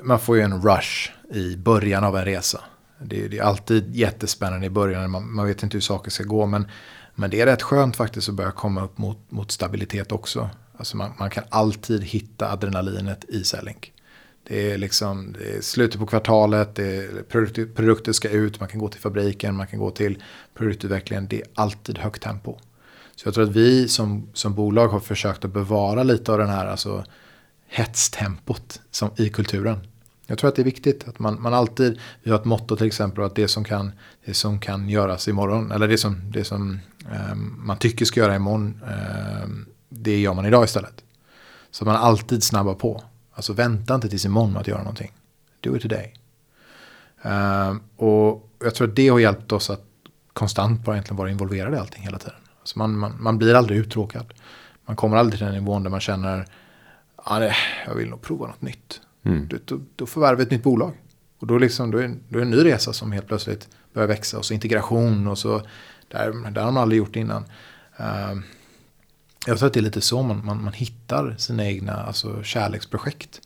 [0.03, 2.61] man får ju en rush i början av en resa.
[2.99, 5.11] Det, det, är alltid jättespännande i början.
[5.11, 6.47] Man, man, vet inte hur saker ska gå.
[6.47, 6.67] Men,
[7.15, 10.51] men det är rätt skönt faktiskt att börja komma upp mot, mot stabilitet också.
[10.81, 13.93] Alltså man, man kan alltid hitta adrenalinet i Sellink.
[14.49, 18.69] Det är liksom det är slutet på kvartalet, det är produkter, produkter ska ut, man
[18.69, 20.23] kan gå till fabriken, man kan gå till
[20.55, 21.27] produktutvecklingen.
[21.29, 22.59] Det är alltid högt tempo.
[23.17, 26.49] Så jag tror att vi som, som bolag har försökt att bevara lite av den
[26.49, 27.05] här alltså,
[27.69, 29.79] hetstempot som, i kulturen.
[30.27, 32.87] Jag tror att det är viktigt att man, man alltid, vi har ett motto till
[32.87, 33.93] exempel att det som kan,
[34.25, 36.79] det som kan göras imorgon, eller det som, det som
[37.33, 38.81] um, man tycker ska göra imorgon,
[39.45, 39.67] um,
[40.03, 41.05] det gör man idag istället.
[41.71, 43.03] Så man alltid snabbar på.
[43.33, 45.13] Alltså vänta inte tills imorgon med att göra någonting.
[45.61, 46.15] Do it today.
[47.23, 49.85] Um, och jag tror att det har hjälpt oss att
[50.33, 52.35] konstant bara egentligen vara involverade i allting hela tiden.
[52.65, 54.35] Så man, man, man blir aldrig uttråkad.
[54.87, 56.47] Man kommer aldrig till den nivån där man känner,
[57.27, 57.53] ja,
[57.87, 59.01] jag vill nog prova något nytt.
[59.23, 59.49] Mm.
[59.49, 60.93] Då, då, då förvärvar vi ett nytt bolag.
[61.39, 64.09] Och då, liksom, då, är, då är det en ny resa som helt plötsligt börjar
[64.09, 64.39] växa.
[64.39, 65.63] Och så integration och så.
[66.09, 67.45] Där, där har man aldrig gjort innan.
[68.01, 68.41] Uh,
[69.47, 73.41] jag tror att det är lite så man, man, man hittar sina egna alltså, kärleksprojekt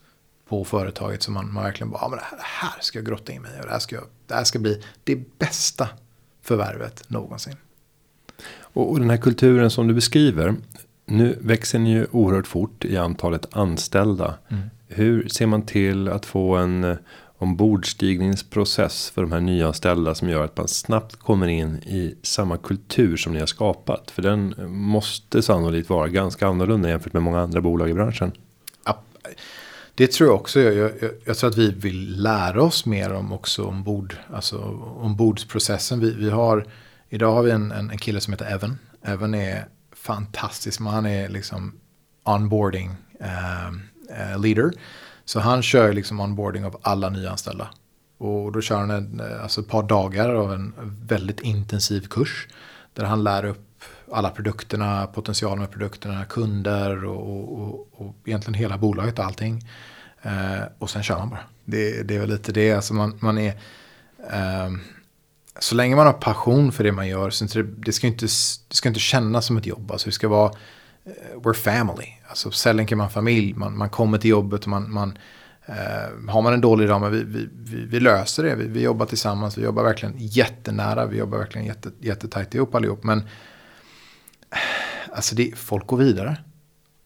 [0.49, 1.23] på företaget.
[1.23, 3.43] som man, man verkligen bara, ja, men det, här, det här ska jag grotta in
[3.43, 5.89] mig och det här ska, det här ska bli det bästa
[6.43, 7.57] förvärvet någonsin.
[8.59, 10.55] Och, och den här kulturen som du beskriver.
[11.07, 14.35] Nu växer ni ju oerhört fort i antalet anställda.
[14.49, 14.71] Mm.
[14.89, 16.97] Hur ser man till att få en
[17.39, 23.17] ombordstigningsprocess för de här nyanställda som gör att man snabbt kommer in i samma kultur
[23.17, 24.11] som ni har skapat.
[24.11, 28.33] För den måste sannolikt vara ganska annorlunda jämfört med många andra bolag i branschen.
[29.95, 30.61] Det tror jag också.
[30.61, 34.59] Jag, jag, jag, tror att vi vill lära oss mer om också ombord, alltså
[35.01, 36.01] ombordsprocessen.
[36.01, 36.67] Vi, vi har,
[37.09, 38.79] idag har vi en, en, en kille som heter Evan.
[39.03, 41.73] Evan är fantastisk, men han är liksom
[42.23, 43.69] onboarding uh,
[44.11, 44.73] uh, leader.
[45.25, 47.69] Så han kör liksom onboarding av alla nyanställda.
[48.19, 52.49] Och då kör han en, eh, alltså ett par dagar av en väldigt intensiv kurs.
[52.93, 58.79] Där han lär upp alla produkterna, potentialen med produkterna, kunder och, och, och egentligen hela
[58.79, 59.69] bolaget och allting.
[60.23, 61.45] Eh, och sen kör man bara.
[61.65, 62.73] Det, det är väl lite det.
[62.73, 63.55] Alltså man, man är,
[64.31, 64.71] eh,
[65.59, 67.31] så länge man har passion för det man gör.
[67.31, 68.27] Så det, det, ska inte,
[68.69, 69.93] det ska inte kännas som ett jobb.
[69.93, 70.53] Alltså det ska vara,
[71.07, 72.09] Eh, we're family.
[72.29, 73.55] Alltså sällan kan man familj.
[73.55, 75.19] Man, man kommer till jobbet och man, man
[75.67, 78.55] eh, har man en dålig dag, men vi, vi, vi, vi löser det.
[78.55, 83.05] Vi, vi, jobbar tillsammans, vi jobbar verkligen jättenära, vi jobbar verkligen jätte, jättetajt ihop allihop.
[83.05, 83.29] Men
[85.13, 86.37] alltså det, folk går vidare.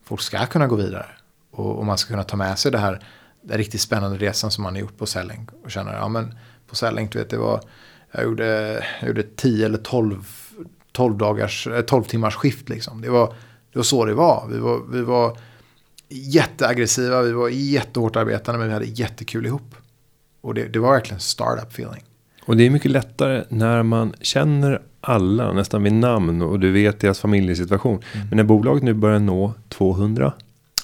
[0.04, 1.06] Folk ska kunna gå vidare.
[1.50, 3.04] Och, och, man ska kunna ta med sig det här,
[3.42, 5.48] den riktigt spännande resan som man har gjort på Selling.
[5.64, 7.60] Och känna, ja men på Selling, du vet, det var,
[8.12, 8.46] jag gjorde,
[9.00, 10.28] jag gjorde 10 eller 12,
[10.92, 13.00] 12, dagars, eh, 12 timmars skift liksom.
[13.00, 13.34] Det var,
[13.72, 14.48] det var så det var.
[14.50, 15.38] Vi var, vi var
[16.08, 19.74] jätteaggressiva, vi var jättehårt arbetande, men vi hade jättekul ihop.
[20.40, 22.04] Och det, det var verkligen startup feeling.
[22.44, 27.00] Och det är mycket lättare när man känner alla nästan vid namn och du vet
[27.00, 28.02] deras familjesituation.
[28.12, 28.28] Mm.
[28.28, 30.32] Men när bolaget nu börjar nå 200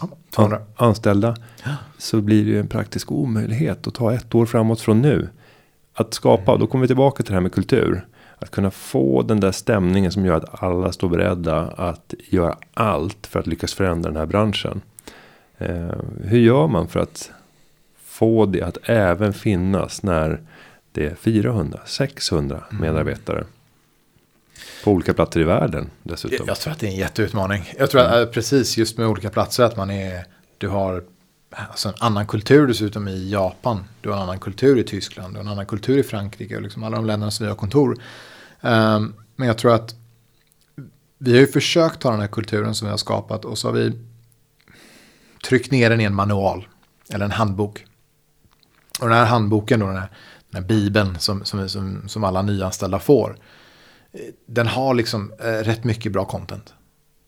[0.01, 0.61] ja, 200.
[0.76, 1.70] anställda ja.
[1.99, 5.28] så blir det ju en praktisk omöjlighet att ta ett år framåt från nu.
[5.95, 6.61] Att skapa, mm.
[6.61, 8.07] då kommer vi tillbaka till det här med kultur.
[8.39, 13.26] Att kunna få den där stämningen som gör att alla står beredda att göra allt
[13.26, 14.80] för att lyckas förändra den här branschen.
[15.59, 15.91] Eh,
[16.24, 17.30] hur gör man för att
[18.05, 20.41] få det att även finnas när
[20.93, 22.82] det är 400, 600 mm.
[22.82, 23.45] medarbetare.
[24.85, 26.47] På olika platser i världen dessutom.
[26.47, 27.72] Jag tror att det är en jätteutmaning.
[27.78, 28.30] Jag tror att mm.
[28.32, 30.24] precis just med olika platser att man är,
[30.59, 31.05] du har
[31.70, 33.84] alltså en annan kultur dessutom i Japan.
[34.00, 36.62] Du har en annan kultur i Tyskland, du har en annan kultur i Frankrike och
[36.62, 37.98] liksom alla de länderna som vi har kontor.
[38.61, 39.94] Um, men jag tror att
[41.18, 43.72] vi har ju försökt ta den här kulturen som vi har skapat och så har
[43.72, 43.98] vi
[45.44, 46.68] tryckt ner den i en manual
[47.11, 47.84] eller en handbok.
[49.00, 50.11] Och den här handboken då, den här
[50.55, 53.36] den här bibeln som, som, som, som alla nyanställda får.
[54.46, 56.74] Den har liksom eh, rätt mycket bra content.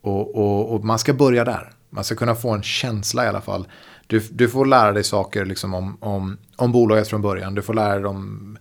[0.01, 1.73] Och, och, och, man ska börja där.
[1.91, 3.69] Man ska kunna få en känsla i alla fall.
[4.07, 7.55] Du, du får lära dig saker liksom om, om, om bolaget från början.
[7.55, 8.59] Du får lära dig om...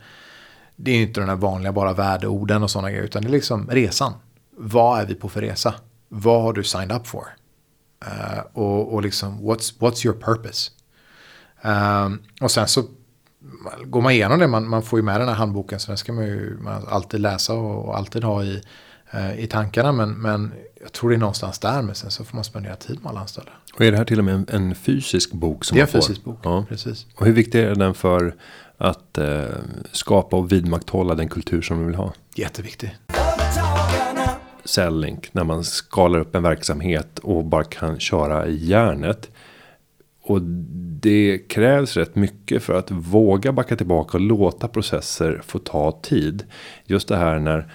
[0.76, 3.04] Det är inte den här vanliga bara värdeorden och sådana grejer.
[3.04, 4.14] Utan det är liksom resan.
[4.58, 5.74] Vad är vi på för resa?
[6.10, 7.28] Vad har du signed up for?
[8.06, 10.72] Uh, och, och liksom, what's, what's your purpose?
[11.66, 12.84] Uh, och sen så
[13.86, 16.14] går man igenom det, man, man får ju med den här handboken så den ska
[16.14, 18.64] man ju man alltid läsa och, och alltid ha i,
[19.38, 19.92] i tankarna.
[19.92, 20.52] Men, men
[20.82, 23.20] jag tror det är någonstans där, men sen så får man spendera tid med alla
[23.20, 23.52] anställda.
[23.74, 25.66] Och är det här till och med en, en fysisk bok?
[25.66, 26.66] Som det är en fysisk bok, ja.
[26.70, 27.06] precis.
[27.16, 28.36] Och hur viktig är den för
[28.78, 29.44] att eh,
[29.92, 32.14] skapa och vidmakthålla den kultur som vi vill ha?
[32.36, 32.98] Jätteviktig.
[34.66, 39.32] Sellink, när man skalar upp en verksamhet och bara kan köra i järnet.
[40.22, 40.42] Och
[41.02, 46.44] det krävs rätt mycket för att våga backa tillbaka och låta processer få ta tid.
[46.86, 47.72] Just det här när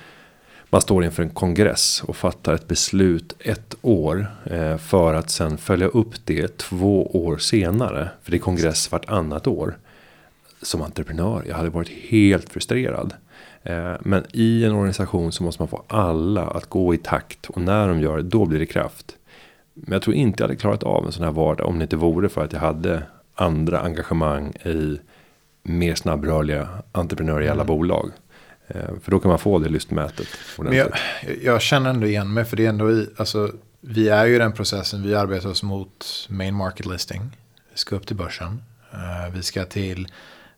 [0.71, 5.59] man står inför en kongress och fattar ett beslut ett år eh, för att sen
[5.59, 8.09] följa upp det två år senare.
[8.23, 9.79] För det är kongress vartannat år.
[10.63, 13.15] Som entreprenör, jag hade varit helt frustrerad.
[13.63, 17.61] Eh, men i en organisation så måste man få alla att gå i takt och
[17.61, 19.17] när de gör det, då blir det kraft.
[19.75, 21.97] Men jag tror inte jag hade klarat av en sån här vardag om det inte
[21.97, 23.03] vore för att jag hade
[23.35, 24.99] andra engagemang i
[25.63, 27.67] mer snabbrörliga entreprenöriella mm.
[27.67, 28.11] bolag.
[28.75, 30.27] Eh, för då kan man få det lystmätet.
[30.59, 30.89] Men jag,
[31.43, 34.39] jag, känner ändå igen mig för det är ändå i, alltså, vi är ju i
[34.39, 37.37] den processen, vi arbetar oss mot main market listing.
[37.73, 38.63] Vi ska upp till börsen.
[38.95, 40.09] Uh, vi ska till,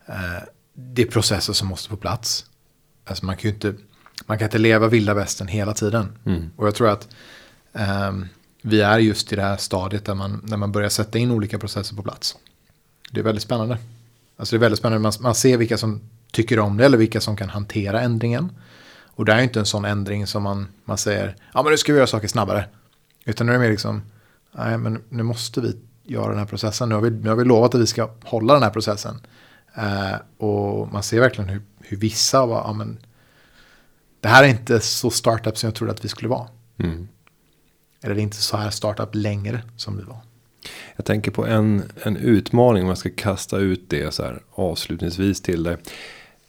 [0.08, 0.44] uh,
[0.74, 2.46] det är processer som måste på plats.
[3.04, 3.74] Alltså man kan ju inte,
[4.26, 6.18] man kan inte leva vilda västern hela tiden.
[6.26, 6.50] Mm.
[6.56, 7.08] Och jag tror att
[8.08, 8.28] um,
[8.62, 11.58] vi är just i det här stadiet där man, när man börjar sätta in olika
[11.58, 12.36] processer på plats.
[13.10, 13.78] Det är väldigt spännande.
[14.36, 14.98] Alltså det är väldigt spännande.
[14.98, 16.00] Man, man ser vilka som
[16.32, 18.52] tycker om det eller vilka som kan hantera ändringen.
[19.14, 21.78] Och det är ju inte en sån ändring som man, man säger, ja men nu
[21.78, 22.64] ska vi göra saker snabbare.
[23.24, 24.02] Utan nu är det mer liksom,
[24.52, 26.88] nej men nu måste vi göra den här processen.
[26.88, 29.20] Nu har vi, nu har vi lovat att vi ska hålla den här processen.
[29.74, 32.98] Eh, och man ser verkligen hur, hur vissa var, ja men
[34.20, 36.48] det här är inte så startup som jag trodde att vi skulle vara.
[36.78, 37.08] Mm.
[38.02, 40.18] Eller det är inte så här startup längre som vi var.
[40.96, 45.42] Jag tänker på en, en utmaning om man ska kasta ut det så här avslutningsvis
[45.42, 45.76] till dig.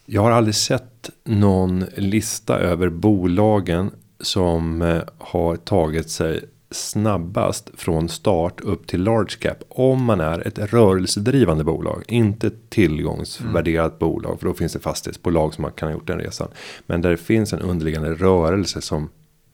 [0.06, 3.90] Jag har aldrig sett någon lista över bolagen
[4.20, 10.46] som eh, har tagit sig snabbast från start upp till large cap om man är
[10.46, 13.98] ett rörelsedrivande bolag, inte tillgångsvärderat mm.
[13.98, 16.48] bolag för då finns det fastighetsbolag som man kan ha gjort den resan.
[16.86, 19.08] Men där det finns en underliggande rörelse som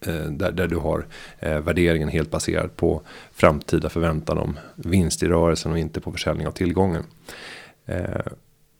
[0.05, 1.05] eh, där, där du har
[1.39, 3.01] eh, värderingen helt baserad på
[3.33, 7.03] framtida förväntan om vinst i rörelsen och inte på försäljning av tillgången.
[7.85, 8.25] Eh,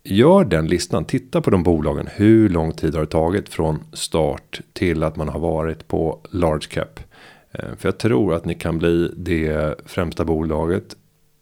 [0.04, 2.08] gör den listan, titta på de bolagen.
[2.12, 6.68] Hur lång tid har det tagit från start till att man har varit på large
[6.70, 6.99] cap?
[7.52, 10.95] Eh, för jag tror att ni kan bli det främsta bolaget.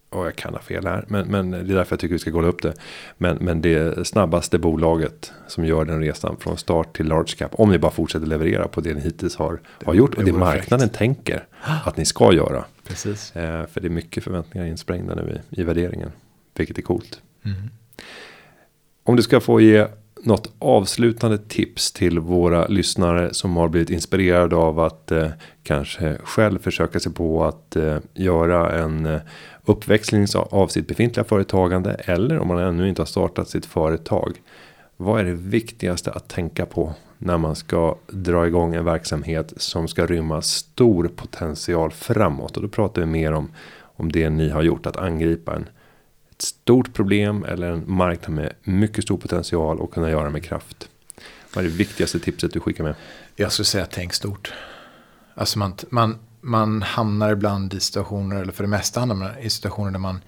[0.10, 1.06] Och jag kan ha fel här.
[1.08, 2.74] Men, men det är därför jag tycker vi ska kolla upp det.
[3.18, 7.52] Men, men det snabbaste bolaget som gör den resan från start till large cap.
[7.54, 10.16] Om ni bara fortsätter leverera på det ni hittills har, har gjort.
[10.16, 11.48] Och det, marknaden tänker
[11.86, 12.66] att ni ska göra.
[12.88, 13.36] Precis.
[13.36, 16.12] Eh, för det är mycket förväntningar insprängda nu i, i värderingen.
[16.56, 17.22] Vilket är coolt.
[17.46, 17.70] Mm.
[19.10, 19.88] Om du ska få ge
[20.24, 25.28] något avslutande tips till våra lyssnare som har blivit inspirerade av att eh,
[25.64, 29.22] kanske själv försöka sig på att eh, göra en eh,
[29.66, 34.42] uppväxling av sitt befintliga företagande eller om man ännu inte har startat sitt företag.
[34.98, 39.88] Vad är det viktigaste att tänka på när man ska dra igång en verksamhet som
[39.88, 43.52] ska rymma stor potential framåt och då pratar vi mer om
[43.82, 45.70] om det ni har gjort att angripa en
[46.40, 50.90] ett stort problem eller en marknad med mycket stor potential och kunna göra med kraft.
[51.54, 52.96] Vad är det viktigaste tipset du skickar med?
[53.36, 54.54] Jag skulle säga tänk stort.
[55.36, 59.50] Alltså man, man, man hamnar ibland i situationer, eller för det mesta hamnar man i
[59.50, 60.22] situationer där man,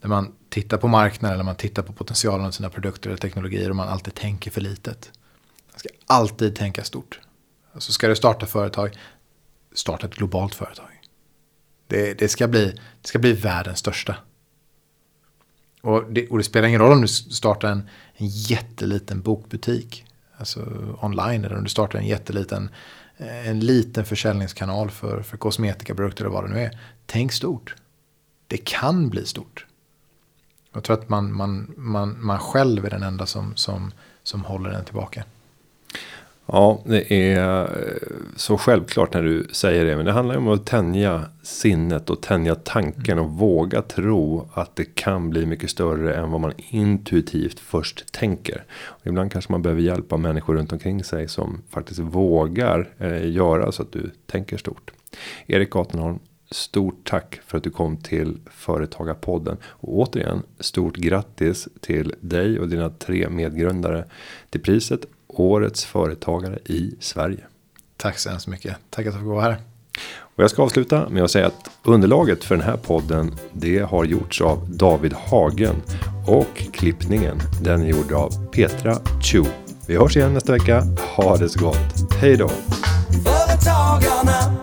[0.00, 3.70] där man tittar på marknaden eller man tittar på potentialen av sina produkter eller teknologier
[3.70, 5.10] och man alltid tänker för litet.
[5.72, 7.20] Man ska alltid tänka stort.
[7.72, 8.96] Alltså ska du starta företag,
[9.74, 11.00] starta ett globalt företag.
[11.86, 12.64] Det, det, ska, bli,
[13.02, 14.16] det ska bli världens största.
[15.82, 20.04] Och det, och det, spelar ingen roll om du startar en, en jätteliten bokbutik.
[20.36, 20.60] Alltså
[21.00, 21.44] online.
[21.44, 22.70] Eller om du startar en jätteliten
[23.16, 26.78] eh, en liten försäljningskanal för, för kosmetikaprodukter eller vad det nu är.
[27.06, 27.74] Tänk stort.
[28.46, 29.66] Det kan bli stort.
[30.72, 34.70] Jag tror att man, man, man, man själv är den enda som, som, som håller
[34.70, 35.24] den tillbaka.
[36.46, 37.68] Ja, det är eh,
[38.36, 39.96] så självklart när du säger det.
[39.96, 44.94] Men det handlar om att tänja sinnet och tänja tanken och våga tro att det
[44.94, 48.64] kan bli mycket större än vad man intuitivt först tänker.
[48.72, 53.72] Och ibland kanske man behöver hjälpa människor runt omkring sig som faktiskt vågar eh, göra
[53.72, 54.90] så att du tänker stort.
[55.46, 56.18] Erik Gatenholm,
[56.52, 59.56] Stort tack för att du kom till Företagarpodden.
[59.64, 64.04] Och återigen, stort grattis till dig och dina tre medgrundare
[64.50, 65.06] till priset
[65.40, 67.44] årets företagare i Sverige.
[67.96, 68.76] Tack så hemskt mycket.
[68.90, 69.56] Tack att jag fick vara här.
[70.20, 74.04] Och jag ska avsluta med att säga att underlaget för den här podden det har
[74.04, 75.76] gjorts av David Hagen
[76.26, 79.44] och klippningen den är gjord av Petra Chu.
[79.86, 80.82] Vi hörs igen nästa vecka.
[81.16, 82.12] Ha det så gott.
[82.20, 82.48] Hej då!
[83.24, 84.56] Företagarna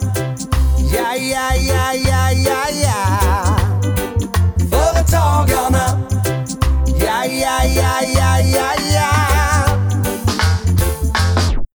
[0.95, 3.57] Ja, ja, ja, ja, ja, ja
[4.72, 5.99] Företagarna
[6.99, 8.78] Ja, ja, ja, ja, ja, ja